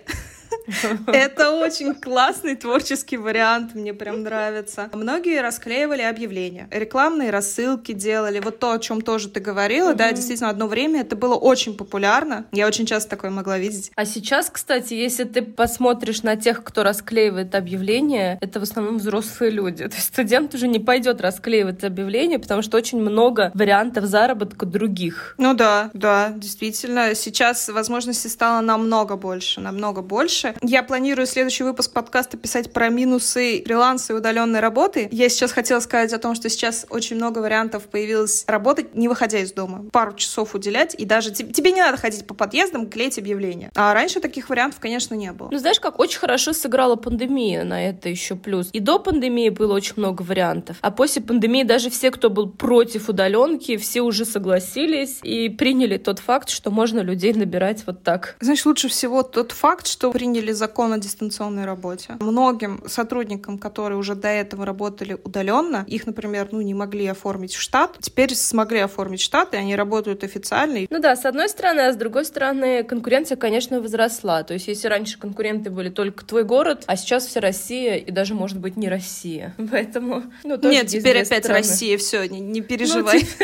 Это 1.08 1.52
очень 1.52 1.94
классный 1.96 2.56
творческий 2.56 3.18
вариант, 3.18 3.76
мне 3.76 3.94
прям 3.94 4.24
нравится. 4.24 4.90
Многие 4.94 5.42
расклеивали 5.42 6.02
объявления, 6.02 6.68
рекламные 6.72 7.30
рассылки 7.30 7.92
делали, 7.92 8.40
вот 8.40 8.60
то, 8.60 8.72
о 8.72 8.80
чем 8.80 9.02
тоже 9.02 9.30
ты 9.30 9.40
говорила, 9.40 9.94
да, 9.94 10.12
действительно, 10.12 10.50
одно 10.50 10.68
время 10.68 11.02
это 11.02 11.16
было 11.16 11.36
очень 11.36 11.76
популярно, 11.76 12.46
я 12.52 12.68
очень 12.68 12.86
часто 12.86 13.12
такое 13.12 13.32
могла 13.32 13.58
видеть. 13.58 13.92
А 13.96 14.06
сейчас, 14.06 14.50
кстати, 14.50 14.94
если 14.94 15.24
ты 15.24 15.42
посмотришь 15.42 16.24
на 16.24 16.36
тех, 16.36 16.64
кто 16.64 16.84
расклеивает 16.84 17.56
объявления, 17.56 18.38
это 18.42 18.60
в 18.60 18.64
основном 18.64 18.98
взрослые 18.98 19.52
люди. 19.52 19.88
То 19.88 19.96
есть 19.96 20.08
студент 20.08 20.54
уже 20.54 20.68
не 20.68 20.80
пойдет 20.80 21.22
расклеивать 21.22 21.84
объявления, 21.84 22.40
потому 22.40 22.62
что 22.62 22.78
очень 22.78 23.00
много 23.00 23.52
вариантов 23.54 24.06
заработка 24.06 24.66
других. 24.66 25.36
Ну 25.38 25.54
да, 25.54 25.90
да, 25.94 26.34
действительно. 26.36 27.16
Сейчас 27.16 27.70
возможностей 27.70 28.30
стало 28.30 28.62
намного 28.62 29.16
больше, 29.16 29.62
намного 29.62 30.02
больше. 30.02 30.45
Я 30.62 30.84
планирую 30.84 31.26
следующий 31.26 31.64
выпуск 31.64 31.94
подкаста 31.94 32.38
писать 32.38 32.74
про 32.74 32.90
минусы 32.90 33.64
фриланса 33.66 34.14
и 34.14 34.16
удаленной 34.16 34.60
работы. 34.60 35.08
Я 35.12 35.30
сейчас 35.30 35.52
хотела 35.52 35.80
сказать 35.80 36.14
о 36.14 36.20
том, 36.20 36.36
что 36.36 36.50
сейчас 36.50 36.86
очень 36.90 37.16
много 37.16 37.40
вариантов 37.40 37.84
появилось 37.84 38.44
работать, 38.48 38.96
не 38.96 39.08
выходя 39.08 39.40
из 39.40 39.52
дома. 39.52 39.86
Пару 39.92 40.14
часов 40.14 40.56
уделять, 40.56 40.96
и 40.96 41.06
даже 41.06 41.32
тебе 41.32 41.72
не 41.72 41.82
надо 41.82 41.98
ходить 41.98 42.28
по 42.28 42.34
подъездам, 42.34 42.90
клеить 42.90 43.18
объявления. 43.18 43.72
А 43.76 43.94
раньше 43.94 44.20
таких 44.20 44.50
вариантов, 44.50 44.80
конечно, 44.80 45.16
не 45.16 45.32
было. 45.32 45.50
Ну, 45.52 45.58
знаешь, 45.58 45.80
как 45.80 46.00
очень 46.00 46.20
хорошо 46.20 46.54
сыграла 46.54 46.96
пандемия 46.96 47.64
на 47.64 47.88
это 47.88 48.10
еще 48.10 48.36
плюс. 48.36 48.70
И 48.74 48.80
до 48.80 49.00
пандемии 49.00 49.50
было 49.50 49.74
очень 49.74 49.94
много 49.98 50.22
вариантов, 50.22 50.78
а 50.82 50.92
после 50.92 51.22
пандемии 51.22 51.64
даже 51.64 51.90
все, 51.90 52.12
кто 52.12 52.30
был 52.30 52.50
против 52.50 53.10
удаленки, 53.10 53.78
все 53.78 54.02
уже 54.02 54.26
согласились 54.26 55.20
и 55.24 55.50
приняли 55.50 55.98
тот 55.98 56.20
факт, 56.20 56.50
что 56.50 56.72
можно 56.72 57.00
людей 57.00 57.34
набирать 57.34 57.84
вот 57.86 58.04
так. 58.04 58.36
Знаешь, 58.40 58.66
лучше 58.66 58.88
всего 58.90 59.24
тот 59.24 59.52
факт, 59.52 59.88
что 59.88 60.12
приняли 60.12 60.35
закон 60.52 60.94
о 60.94 60.98
дистанционной 60.98 61.66
работе. 61.66 62.16
Многим 62.20 62.84
сотрудникам, 62.88 63.58
которые 63.58 63.98
уже 63.98 64.16
до 64.16 64.28
этого 64.28 64.66
работали 64.66 65.18
удаленно, 65.24 65.86
их, 65.88 66.06
например, 66.06 66.50
ну, 66.52 66.62
не 66.62 66.74
могли 66.74 67.08
оформить 67.08 67.54
в 67.54 67.62
штат, 67.62 67.98
теперь 68.00 68.34
смогли 68.36 68.80
оформить 68.80 69.22
штат, 69.22 69.54
и 69.54 69.58
они 69.58 69.76
работают 69.76 70.24
официально. 70.24 70.88
Ну 70.90 71.00
да, 71.00 71.16
с 71.16 71.26
одной 71.26 71.50
стороны, 71.50 71.82
а 71.82 71.94
с 71.94 71.96
другой 71.96 72.26
стороны, 72.26 72.84
конкуренция, 72.84 73.36
конечно, 73.36 73.82
возросла. 73.82 74.44
То 74.44 74.54
есть, 74.54 74.68
если 74.68 74.88
раньше 74.88 75.20
конкуренты 75.20 75.70
были 75.70 75.90
только 75.90 76.26
твой 76.26 76.44
город, 76.44 76.84
а 76.88 76.96
сейчас 76.96 77.26
вся 77.26 77.40
Россия 77.42 77.96
и 77.96 78.12
даже, 78.12 78.34
может 78.34 78.60
быть, 78.60 78.78
не 78.78 78.90
Россия. 78.90 79.54
Поэтому, 79.72 80.24
ну, 80.44 80.58
Нет, 80.64 80.88
теперь 80.88 81.22
опять 81.22 81.44
стороны. 81.44 81.60
Россия, 81.60 81.98
все, 81.98 82.26
не, 82.28 82.40
не 82.40 82.62
переживай. 82.62 83.28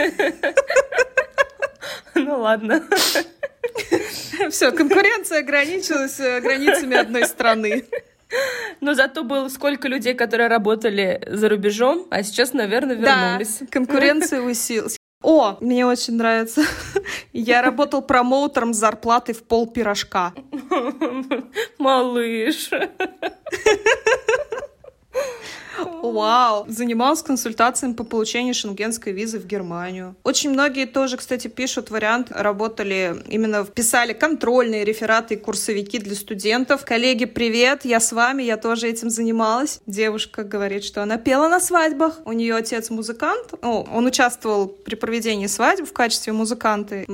Ну 2.13 2.39
ладно. 2.39 2.83
Все, 4.49 4.71
конкуренция 4.71 5.39
ограничилась 5.39 6.19
э, 6.19 6.41
границами 6.41 6.95
одной 6.95 7.25
страны. 7.25 7.85
Но 8.79 8.93
зато 8.93 9.23
было 9.23 9.49
сколько 9.49 9.87
людей, 9.87 10.13
которые 10.13 10.47
работали 10.47 11.21
за 11.27 11.49
рубежом, 11.49 12.07
а 12.09 12.23
сейчас, 12.23 12.53
наверное, 12.53 12.95
вернулись. 12.95 13.57
Да, 13.59 13.67
конкуренция 13.69 14.41
усилилась. 14.41 14.97
О, 15.21 15.57
мне 15.61 15.85
очень 15.85 16.15
нравится. 16.15 16.63
Я 17.33 17.61
работал 17.61 18.01
промоутером 18.01 18.73
с 18.73 18.77
зарплатой 18.77 19.35
в 19.35 19.43
пол 19.43 19.67
пирожка. 19.67 20.33
Малыш. 21.77 22.71
Вау! 26.01 26.65
Занималась 26.67 27.21
консультациями 27.21 27.93
по 27.93 28.03
получению 28.03 28.53
шенгенской 28.53 29.13
визы 29.13 29.39
в 29.39 29.45
Германию. 29.45 30.15
Очень 30.23 30.51
многие 30.51 30.85
тоже, 30.85 31.17
кстати, 31.17 31.47
пишут 31.47 31.89
вариант, 31.89 32.27
работали 32.31 33.15
именно, 33.27 33.65
писали 33.65 34.13
контрольные 34.13 34.83
рефераты 34.83 35.35
и 35.35 35.37
курсовики 35.37 35.99
для 35.99 36.15
студентов. 36.15 36.85
Коллеги, 36.85 37.25
привет, 37.25 37.85
я 37.85 37.99
с 37.99 38.11
вами, 38.11 38.43
я 38.43 38.57
тоже 38.57 38.87
этим 38.87 39.09
занималась. 39.09 39.79
Девушка 39.85 40.43
говорит, 40.43 40.83
что 40.83 41.03
она 41.03 41.17
пела 41.17 41.47
на 41.47 41.59
свадьбах. 41.59 42.19
У 42.25 42.31
нее 42.31 42.55
отец 42.55 42.89
музыкант. 42.89 43.53
О, 43.61 43.87
он 43.91 44.05
участвовал 44.05 44.67
при 44.67 44.95
проведении 44.95 45.47
свадьбы 45.47 45.85
в 45.85 45.93
качестве 45.93 46.33
музыканта. 46.33 47.05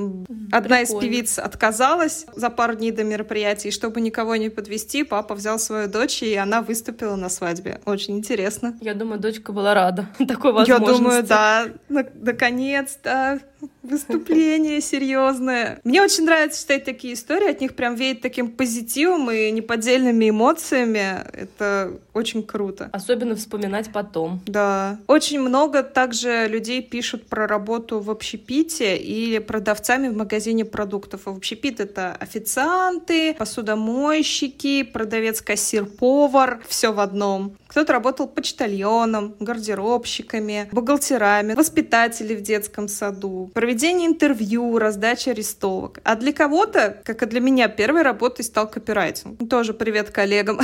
Одна 0.52 0.78
Прикольно. 0.78 0.82
из 0.82 0.94
певиц 0.94 1.38
отказалась 1.38 2.26
за 2.34 2.50
пару 2.50 2.74
дней 2.74 2.90
до 2.90 3.04
мероприятия, 3.04 3.68
и 3.68 3.72
чтобы 3.72 4.00
никого 4.00 4.36
не 4.36 4.48
подвести, 4.48 5.04
папа 5.04 5.34
взял 5.34 5.58
свою 5.58 5.88
дочь, 5.88 6.22
и 6.22 6.34
она 6.34 6.62
выступила 6.62 7.16
на 7.16 7.28
свадьбе. 7.28 7.80
Очень 7.84 8.18
интересно. 8.18 8.57
Я 8.80 8.94
думаю, 8.94 9.20
дочка 9.20 9.52
была 9.52 9.74
рада 9.74 10.06
такой 10.28 10.52
возможности. 10.52 10.92
Я 10.92 10.98
думаю, 10.98 11.22
да, 11.26 11.66
наконец-то 12.14 13.40
выступление 13.88 14.80
серьезное. 14.80 15.80
Мне 15.84 16.02
очень 16.02 16.24
нравится 16.24 16.60
читать 16.60 16.84
такие 16.84 17.14
истории, 17.14 17.50
от 17.50 17.60
них 17.60 17.74
прям 17.74 17.94
веет 17.94 18.20
таким 18.20 18.50
позитивом 18.50 19.30
и 19.30 19.50
неподдельными 19.50 20.30
эмоциями. 20.30 21.16
Это 21.32 21.98
очень 22.14 22.42
круто. 22.42 22.90
Особенно 22.92 23.36
вспоминать 23.36 23.90
потом. 23.92 24.40
Да. 24.46 24.98
Очень 25.06 25.40
много 25.40 25.82
также 25.82 26.46
людей 26.48 26.82
пишут 26.82 27.26
про 27.26 27.46
работу 27.46 28.00
в 28.00 28.10
общепите 28.10 28.96
или 28.96 29.38
продавцами 29.38 30.08
в 30.08 30.16
магазине 30.16 30.64
продуктов. 30.64 31.22
А 31.26 31.32
в 31.32 31.36
общепит 31.36 31.80
это 31.80 32.16
официанты, 32.18 33.34
посудомойщики, 33.34 34.82
продавец-кассир, 34.82 35.84
повар, 35.86 36.60
все 36.68 36.92
в 36.92 37.00
одном. 37.00 37.56
Кто-то 37.68 37.92
работал 37.92 38.26
почтальоном, 38.26 39.34
гардеробщиками, 39.40 40.68
бухгалтерами, 40.72 41.54
воспитатели 41.54 42.34
в 42.34 42.40
детском 42.40 42.88
саду, 42.88 43.50
проведение 43.54 43.77
интервью, 43.84 44.78
раздача 44.78 45.30
арестовок. 45.30 46.00
А 46.04 46.16
для 46.16 46.32
кого-то, 46.32 47.00
как 47.04 47.22
и 47.22 47.26
для 47.26 47.40
меня, 47.40 47.68
первой 47.68 48.02
работой 48.02 48.44
стал 48.44 48.68
копирайтинг. 48.68 49.48
Тоже 49.48 49.74
привет 49.74 50.10
коллегам. 50.10 50.60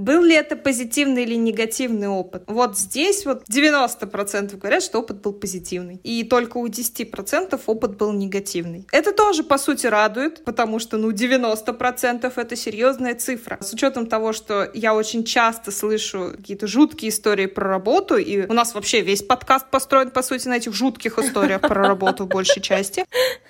Был 0.00 0.22
ли 0.22 0.34
это 0.34 0.56
позитивный 0.56 1.24
или 1.24 1.34
негативный 1.34 2.08
опыт? 2.08 2.44
Вот 2.46 2.78
здесь 2.78 3.26
вот 3.26 3.42
90% 3.50 4.56
говорят, 4.56 4.82
что 4.82 5.00
опыт 5.00 5.20
был 5.20 5.34
позитивный. 5.34 6.00
И 6.02 6.24
только 6.24 6.56
у 6.56 6.66
10% 6.66 7.60
опыт 7.66 7.98
был 7.98 8.12
негативный. 8.12 8.86
Это 8.92 9.12
тоже, 9.12 9.44
по 9.44 9.58
сути, 9.58 9.86
радует, 9.86 10.42
потому 10.44 10.78
что, 10.78 10.96
ну, 10.96 11.10
90% 11.10 12.32
это 12.34 12.56
серьезная 12.56 13.14
цифра. 13.14 13.58
С 13.60 13.74
учетом 13.74 14.06
того, 14.06 14.32
что 14.32 14.70
я 14.72 14.94
очень 14.94 15.22
часто 15.22 15.70
слышу 15.70 16.32
какие-то 16.34 16.66
жуткие 16.66 17.10
истории 17.10 17.44
про 17.44 17.68
работу, 17.68 18.16
и 18.16 18.46
у 18.46 18.54
нас 18.54 18.72
вообще 18.72 19.02
весь 19.02 19.22
подкаст 19.22 19.68
построен, 19.70 20.10
по 20.10 20.22
сути, 20.22 20.48
на 20.48 20.56
этих 20.56 20.72
жутких 20.72 21.18
историях 21.18 21.60
про 21.60 21.86
работу 21.86 22.24
в 22.24 22.28
большей 22.28 22.62
части. 22.62 23.04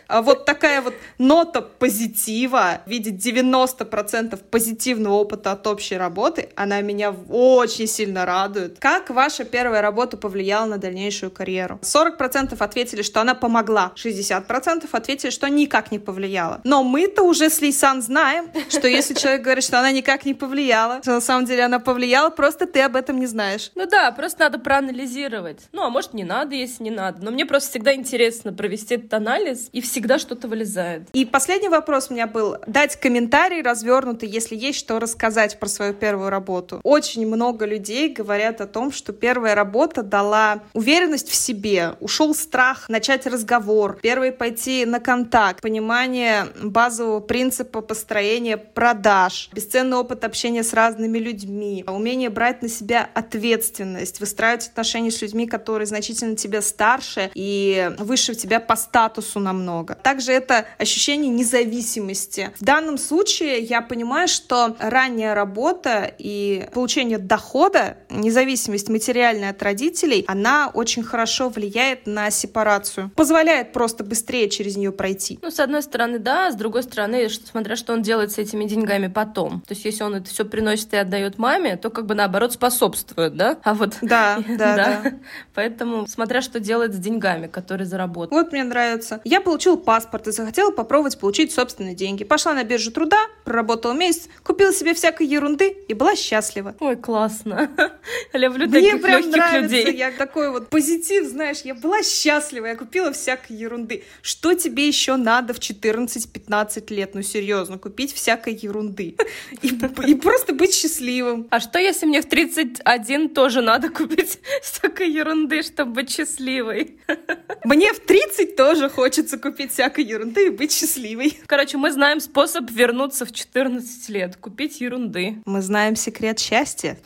А 0.08 0.22
вот 0.22 0.44
такая 0.46 0.82
вот 0.82 0.94
нота 1.18 1.62
позитива, 1.62 2.80
видеть 2.86 3.24
90% 3.24 4.36
позитивного 4.50 5.14
опыта 5.14 5.52
от 5.52 5.64
общей 5.68 5.96
работы, 5.96 6.39
работы, 6.40 6.52
она 6.56 6.80
меня 6.80 7.14
очень 7.28 7.86
сильно 7.86 8.24
радует. 8.26 8.78
Как 8.78 9.10
ваша 9.10 9.44
первая 9.44 9.82
работа 9.82 10.16
повлияла 10.16 10.66
на 10.66 10.78
дальнейшую 10.78 11.30
карьеру? 11.30 11.78
40% 11.82 12.56
ответили, 12.58 13.02
что 13.02 13.20
она 13.20 13.34
помогла, 13.34 13.92
60% 13.96 14.88
ответили, 14.92 15.30
что 15.30 15.48
никак 15.48 15.92
не 15.92 15.98
повлияла. 15.98 16.60
Но 16.64 16.82
мы-то 16.82 17.22
уже 17.22 17.50
с 17.50 17.60
Лейсан 17.60 18.02
знаем, 18.02 18.50
что 18.68 18.88
если 18.88 19.14
человек 19.14 19.42
говорит, 19.42 19.64
что 19.64 19.78
она 19.78 19.92
никак 19.92 20.24
не 20.24 20.34
повлияла, 20.34 21.00
то 21.00 21.12
на 21.12 21.20
самом 21.20 21.44
деле 21.46 21.64
она 21.64 21.78
повлияла, 21.78 22.30
просто 22.30 22.66
ты 22.66 22.80
об 22.80 22.96
этом 22.96 23.18
не 23.18 23.26
знаешь. 23.26 23.70
Ну 23.74 23.86
да, 23.86 24.10
просто 24.12 24.40
надо 24.40 24.58
проанализировать. 24.58 25.60
Ну, 25.72 25.82
а 25.82 25.90
может, 25.90 26.14
не 26.14 26.24
надо, 26.24 26.54
если 26.54 26.84
не 26.84 26.90
надо. 26.90 27.24
Но 27.24 27.30
мне 27.30 27.46
просто 27.46 27.70
всегда 27.70 27.94
интересно 27.94 28.52
провести 28.52 28.94
этот 28.94 29.12
анализ, 29.14 29.68
и 29.72 29.80
всегда 29.80 30.18
что-то 30.18 30.48
вылезает. 30.48 31.02
И 31.12 31.24
последний 31.24 31.68
вопрос 31.68 32.08
у 32.10 32.14
меня 32.14 32.26
был. 32.26 32.56
Дать 32.66 32.96
комментарий 32.96 33.62
развернутый, 33.62 34.28
если 34.28 34.56
есть 34.56 34.78
что 34.78 34.98
рассказать 34.98 35.58
про 35.58 35.68
свою 35.68 35.94
первую 35.94 36.29
работу. 36.30 36.80
Очень 36.82 37.26
много 37.26 37.66
людей 37.66 38.08
говорят 38.08 38.60
о 38.60 38.66
том, 38.66 38.92
что 38.92 39.12
первая 39.12 39.54
работа 39.54 40.02
дала 40.02 40.60
уверенность 40.72 41.28
в 41.28 41.34
себе, 41.34 41.94
ушел 42.00 42.34
страх 42.34 42.88
начать 42.88 43.26
разговор, 43.26 43.98
первый 44.02 44.32
пойти 44.32 44.84
на 44.86 45.00
контакт, 45.00 45.60
понимание 45.60 46.46
базового 46.62 47.20
принципа 47.20 47.80
построения 47.80 48.56
продаж, 48.56 49.50
бесценный 49.52 49.96
опыт 49.96 50.24
общения 50.24 50.62
с 50.62 50.72
разными 50.72 51.18
людьми, 51.18 51.84
умение 51.86 52.30
брать 52.30 52.62
на 52.62 52.68
себя 52.68 53.08
ответственность, 53.14 54.20
выстраивать 54.20 54.68
отношения 54.68 55.10
с 55.10 55.20
людьми, 55.22 55.46
которые 55.46 55.86
значительно 55.86 56.36
тебя 56.36 56.62
старше 56.62 57.30
и 57.34 57.90
выше 57.98 58.34
тебя 58.34 58.60
по 58.60 58.76
статусу 58.76 59.40
намного. 59.40 59.94
Также 59.94 60.32
это 60.32 60.66
ощущение 60.78 61.30
независимости. 61.30 62.50
В 62.58 62.64
данном 62.64 62.98
случае 62.98 63.58
я 63.60 63.80
понимаю, 63.82 64.28
что 64.28 64.76
ранняя 64.78 65.34
работа 65.34 66.09
и 66.18 66.68
получение 66.72 67.18
дохода, 67.18 67.98
независимость 68.08 68.88
материальная 68.88 69.50
от 69.50 69.62
родителей, 69.62 70.24
она 70.28 70.70
очень 70.72 71.02
хорошо 71.02 71.48
влияет 71.48 72.06
на 72.06 72.30
сепарацию. 72.30 73.10
Позволяет 73.16 73.72
просто 73.72 74.04
быстрее 74.04 74.48
через 74.48 74.76
нее 74.76 74.92
пройти. 74.92 75.38
Ну, 75.42 75.50
с 75.50 75.60
одной 75.60 75.82
стороны, 75.82 76.18
да, 76.18 76.50
с 76.50 76.54
другой 76.54 76.82
стороны, 76.82 77.28
смотря 77.28 77.76
что 77.76 77.92
он 77.92 78.02
делает 78.02 78.32
с 78.32 78.38
этими 78.38 78.64
деньгами 78.64 79.08
потом. 79.08 79.60
То 79.62 79.74
есть, 79.74 79.84
если 79.84 80.02
он 80.04 80.14
это 80.14 80.28
все 80.30 80.44
приносит 80.44 80.92
и 80.92 80.96
отдает 80.96 81.38
маме, 81.38 81.76
то 81.76 81.90
как 81.90 82.06
бы 82.06 82.14
наоборот 82.14 82.52
способствует, 82.52 83.36
да? 83.36 83.58
А 83.62 83.74
вот... 83.74 83.96
Да, 84.02 84.38
да, 84.48 84.76
да. 85.02 85.12
Поэтому, 85.54 86.06
смотря 86.06 86.42
что 86.42 86.60
делает 86.60 86.94
с 86.94 86.98
деньгами, 86.98 87.46
которые 87.46 87.86
заработал. 87.86 88.36
Вот 88.36 88.52
мне 88.52 88.64
нравится. 88.64 89.20
Я 89.24 89.40
получил 89.40 89.76
паспорт 89.76 90.28
и 90.28 90.32
захотела 90.32 90.70
попробовать 90.70 91.18
получить 91.18 91.52
собственные 91.52 91.94
деньги. 91.94 92.24
Пошла 92.24 92.54
на 92.54 92.64
биржу 92.64 92.90
труда, 92.90 93.18
проработала 93.44 93.92
месяц, 93.92 94.28
купила 94.42 94.72
себе 94.72 94.94
всякой 94.94 95.26
ерунды 95.26 95.68
и 95.88 95.94
была 96.00 96.16
счастлива. 96.16 96.74
Ой, 96.80 96.96
классно. 96.96 97.70
Люблю 98.32 98.66
Мне 98.66 98.80
таких 98.80 99.02
прям 99.02 99.30
нравится. 99.30 99.76
людей. 99.76 99.96
Я 99.96 100.10
такой 100.10 100.50
вот 100.50 100.70
позитив, 100.70 101.26
знаешь, 101.28 101.58
я 101.64 101.74
была 101.74 102.02
счастлива, 102.02 102.66
я 102.66 102.74
купила 102.74 103.12
всякой 103.12 103.56
ерунды. 103.56 104.02
Что 104.22 104.54
тебе 104.54 104.88
еще 104.88 105.16
надо 105.16 105.52
в 105.52 105.58
14-15 105.58 106.94
лет? 106.94 107.14
Ну, 107.14 107.22
серьезно, 107.22 107.78
купить 107.78 108.14
всякой 108.14 108.54
ерунды. 108.54 109.14
И, 109.60 109.78
и 110.06 110.14
просто 110.14 110.54
быть 110.54 110.74
счастливым. 110.74 111.46
А 111.50 111.60
что, 111.60 111.78
если 111.78 112.06
мне 112.06 112.22
в 112.22 112.26
31 112.26 113.28
тоже 113.28 113.60
надо 113.60 113.90
купить 113.90 114.38
всякой 114.62 115.10
ерунды, 115.10 115.62
чтобы 115.62 115.92
быть 115.92 116.10
счастливой? 116.10 116.98
Мне 117.64 117.92
в 117.92 118.00
30 118.00 118.56
тоже 118.56 118.88
хочется 118.88 119.36
купить 119.36 119.72
всякой 119.72 120.04
ерунды 120.04 120.46
и 120.46 120.50
быть 120.50 120.72
счастливой. 120.72 121.38
Короче, 121.46 121.76
мы 121.76 121.92
знаем 121.92 122.20
способ 122.20 122.70
вернуться 122.70 123.26
в 123.26 123.32
14 123.32 124.08
лет, 124.08 124.36
купить 124.36 124.80
ерунды. 124.80 125.42
Мы 125.44 125.60
знаем 125.60 125.89
секрет 125.96 126.38
счастья. 126.38 126.96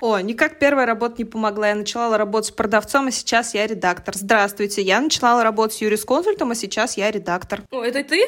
О, 0.00 0.18
никак 0.20 0.58
первая 0.58 0.86
работа 0.86 1.16
не 1.18 1.24
помогла. 1.24 1.68
Я 1.68 1.74
начала 1.74 2.16
работать 2.16 2.48
с 2.48 2.52
продавцом, 2.52 3.08
а 3.08 3.10
сейчас 3.10 3.54
я 3.54 3.66
редактор. 3.66 4.16
Здравствуйте, 4.16 4.80
я 4.80 5.00
начала 5.00 5.42
работать 5.44 5.76
с 5.76 5.80
юрисконсультом, 5.82 6.52
а 6.52 6.54
сейчас 6.54 6.96
я 6.96 7.10
редактор. 7.10 7.62
О, 7.70 7.82
это 7.82 8.02
ты? 8.02 8.26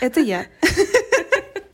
Это 0.00 0.20
я. 0.20 0.46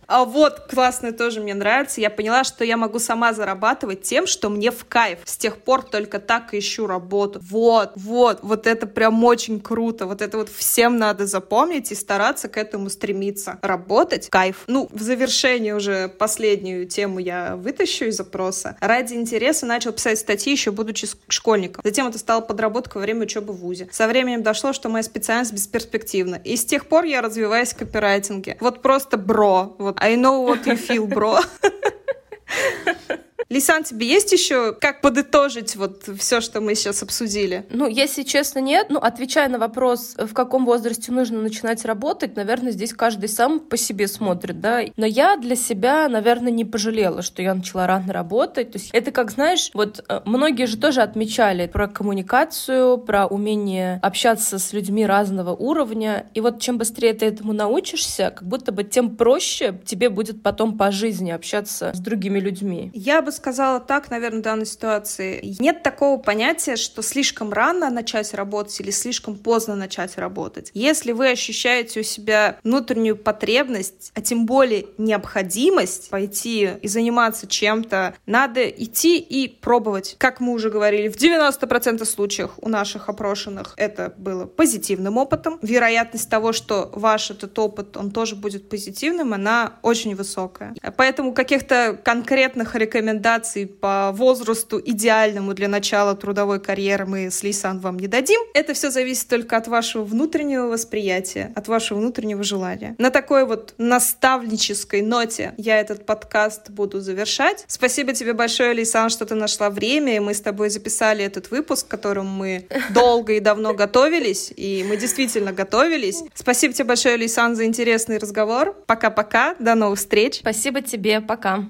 А 0.09 0.25
вот, 0.25 0.61
классно 0.71 1.13
тоже 1.13 1.41
мне 1.41 1.53
нравится. 1.53 2.01
Я 2.01 2.09
поняла, 2.09 2.43
что 2.43 2.65
я 2.65 2.79
могу 2.79 2.99
сама 2.99 3.35
зарабатывать 3.35 4.03
тем, 4.03 4.27
что 4.27 4.49
мне 4.49 4.71
в 4.71 4.87
кайф. 4.87 5.19
С 5.27 5.37
тех 5.37 5.59
пор 5.59 5.83
только 5.83 6.19
так 6.19 6.55
ищу 6.55 6.87
работу. 6.87 7.41
Вот, 7.43 7.93
вот, 7.95 8.39
вот 8.41 8.67
это 8.67 8.87
прям 8.87 9.23
очень 9.23 9.61
круто. 9.61 10.07
Вот 10.07 10.23
это 10.23 10.39
вот 10.39 10.49
всем 10.49 10.97
надо 10.97 11.27
запомнить 11.27 11.93
и 11.93 11.95
стараться 11.95 12.49
к 12.49 12.57
этому 12.57 12.89
стремиться. 12.89 13.59
Работать, 13.61 14.31
кайф. 14.31 14.65
Ну, 14.67 14.89
в 14.91 15.03
завершении 15.03 15.73
уже 15.73 16.09
последнюю 16.09 16.87
тему 16.87 17.19
я 17.19 17.57
вытащу 17.57 18.07
из 18.07 18.17
запроса. 18.17 18.79
Ради 18.81 19.13
интереса 19.13 19.67
начал 19.67 19.93
писать 19.93 20.19
статьи, 20.19 20.53
еще 20.53 20.71
будучи 20.71 21.07
школьником. 21.29 21.83
Затем 21.85 22.09
это 22.09 22.19
стало 22.19 22.41
подработкой 22.41 23.01
во 23.01 23.03
время 23.03 23.25
учебы 23.25 23.53
в 23.53 23.59
ВУЗе. 23.59 23.89
Со 23.93 24.09
временем 24.09 24.43
дошло, 24.43 24.73
что 24.73 24.89
моя 24.89 25.03
специальность 25.03 25.53
бесперспективна. 25.53 26.37
И 26.37 26.57
с 26.57 26.65
тех 26.65 26.87
пор 26.87 27.05
я 27.05 27.21
развиваюсь 27.21 27.75
в 27.75 27.77
копирайтинге. 27.77 28.57
Вот 28.61 28.81
просто 28.81 29.19
бро. 29.19 29.77
Вот 29.79 29.98
I 30.01 30.15
know 30.15 30.41
what 30.41 30.67
you 30.67 30.77
feel, 30.77 31.07
bro. 31.07 31.41
Лисан, 33.51 33.83
тебе 33.83 34.07
есть 34.07 34.31
еще 34.33 34.75
как 34.75 35.01
подытожить 35.01 35.75
вот 35.77 36.03
все, 36.19 36.43
что 36.43 36.61
мы 36.61 36.75
сейчас 36.75 37.03
обсудили? 37.03 37.65
Ну, 37.71 37.89
если 37.89 38.23
честно, 38.23 38.59
нет. 38.59 38.89
Ну, 38.91 38.99
отвечая 38.99 39.49
на 39.49 39.59
вопрос, 39.59 40.17
в 40.19 40.35
каком 40.35 40.67
возрасте 40.67 41.13
нужно 41.13 41.41
начинать 41.41 41.87
работать, 41.87 42.37
наверное, 42.37 42.73
здесь 42.73 42.93
каждый 42.93 43.31
сам 43.31 43.61
по 43.61 43.79
себе 43.79 44.07
смотрит, 44.07 44.61
да. 44.61 44.83
Но 44.99 45.07
я 45.07 45.39
для 45.39 45.57
себя, 45.57 46.09
наверное, 46.09 46.53
не 46.53 46.67
пожалела, 46.67 47.23
что 47.23 47.41
я 47.41 47.55
начала 47.55 47.87
рано 47.87 48.13
работать. 48.13 48.73
То 48.73 48.79
есть 48.79 48.91
это 48.93 49.13
как, 49.13 49.31
знаешь, 49.31 49.71
вот 49.73 50.05
э, 50.07 50.21
многие 50.27 50.67
же 50.67 50.77
тоже 50.77 51.01
отмечали 51.01 51.69
про 51.69 51.89
коммуникацию, 51.89 52.99
про 52.99 53.27
умение 53.27 53.99
общаться 54.03 54.59
с 54.59 54.75
людьми 54.75 55.07
разного 55.07 55.55
уровня. 55.55 56.27
И 56.35 56.43
вот 56.43 56.61
чем 56.61 56.77
быстрее 56.77 57.15
ты 57.15 57.25
этому 57.25 57.55
научишься, 57.55 58.31
как 58.37 58.47
будто 58.47 58.73
бы 58.73 58.85
тем 58.85 59.17
проще 59.17 59.81
тебе 59.87 60.11
будет 60.11 60.43
потом 60.43 60.77
по 60.77 60.91
жизни 60.91 61.31
общаться 61.31 61.93
с 61.95 61.99
другими 61.99 62.41
людьми. 62.41 62.91
Я 62.93 63.23
бы 63.23 63.33
сказала 63.39 63.81
так, 63.81 64.11
наверное, 64.11 64.41
в 64.41 64.43
данной 64.43 64.67
ситуации. 64.67 65.57
Нет 65.61 65.83
такого 65.83 66.19
понятия, 66.19 66.77
что 66.77 67.03
слишком 67.03 67.53
рано 67.53 67.89
начать 67.91 68.35
работать 68.35 68.79
или 68.81 68.91
слишком 68.91 69.37
поздно 69.37 69.77
начать 69.77 70.19
работать. 70.19 70.71
Если 70.75 71.13
вы 71.13 71.31
ощущаете 71.31 72.01
у 72.01 72.03
себя 72.03 72.59
внутреннюю 72.65 73.17
потребность, 73.17 74.13
а 74.15 74.21
тем 74.21 74.45
более 74.45 74.87
необходимость 74.99 76.11
пойти 76.11 76.71
и 76.83 76.89
заниматься 76.89 77.47
чем-то, 77.47 78.15
надо 78.27 78.69
идти 78.69 79.19
и 79.19 79.49
пробовать. 79.49 80.17
Как 80.19 80.41
мы 80.41 80.53
уже 80.53 80.71
говорили, 80.71 81.09
в 81.09 81.17
90% 81.17 82.05
случаев 82.05 82.51
у 82.61 82.69
наших 82.69 83.09
опрошенных 83.09 83.75
это 83.77 84.13
было 84.17 84.45
позитивным 84.47 85.17
опытом. 85.17 85.59
Вероятность 85.63 86.29
того, 86.29 86.53
что 86.53 86.91
ваш 86.93 87.31
этот 87.31 87.59
опыт, 87.59 87.97
он 87.97 88.11
тоже 88.11 88.35
будет 88.37 88.69
позитивным, 88.69 89.33
она 89.33 89.75
очень 89.83 90.15
высокая. 90.17 90.75
Поэтому 90.97 91.33
каких-то 91.33 91.99
конкретных 92.03 92.75
рекомендаций 92.75 93.28
рекомендаций 93.29 93.67
по 93.67 94.11
возрасту 94.13 94.81
идеальному 94.85 95.55
для 95.55 95.69
начала 95.69 96.15
трудовой 96.15 96.61
карьеры 96.61 97.07
мы 97.07 97.31
с 97.31 97.43
Лейсан 97.43 97.79
вам 97.81 97.99
не 97.99 98.07
дадим. 98.07 98.41
Это 98.55 98.73
все 98.73 98.91
зависит 98.91 99.29
только 99.29 99.57
от 99.57 99.69
вашего 99.69 100.05
внутреннего 100.05 100.67
восприятия, 100.67 101.53
от 101.55 101.69
вашего 101.69 101.99
внутреннего 101.99 102.43
желания. 102.43 102.95
На 102.99 103.11
такой 103.11 103.45
вот 103.45 103.75
наставнической 103.79 105.03
ноте 105.03 105.53
я 105.59 105.79
этот 105.79 106.07
подкаст 106.07 106.71
буду 106.71 107.01
завершать. 107.01 107.65
Спасибо 107.69 108.13
тебе 108.13 108.33
большое, 108.33 108.75
Лейсан, 108.75 109.11
что 109.11 109.27
ты 109.27 109.35
нашла 109.35 109.71
время, 109.71 110.17
и 110.17 110.21
мы 110.21 110.33
с 110.33 110.41
тобой 110.41 110.71
записали 110.71 111.25
этот 111.25 111.51
выпуск, 111.51 111.87
к 111.87 111.91
которому 111.91 112.31
мы 112.31 112.67
долго 112.91 113.35
и 113.35 113.41
давно 113.41 113.75
готовились, 113.75 114.53
и 114.57 114.85
мы 114.89 114.97
действительно 114.97 115.53
готовились. 115.53 116.23
Спасибо 116.35 116.73
тебе 116.73 116.85
большое, 116.85 117.17
Лейсан, 117.17 117.57
за 117.57 117.65
интересный 117.65 118.19
разговор. 118.19 118.75
Пока-пока, 118.87 119.55
до 119.59 119.75
новых 119.75 119.99
встреч. 119.99 120.39
Спасибо 120.41 120.81
тебе, 120.81 121.21
пока. 121.21 121.69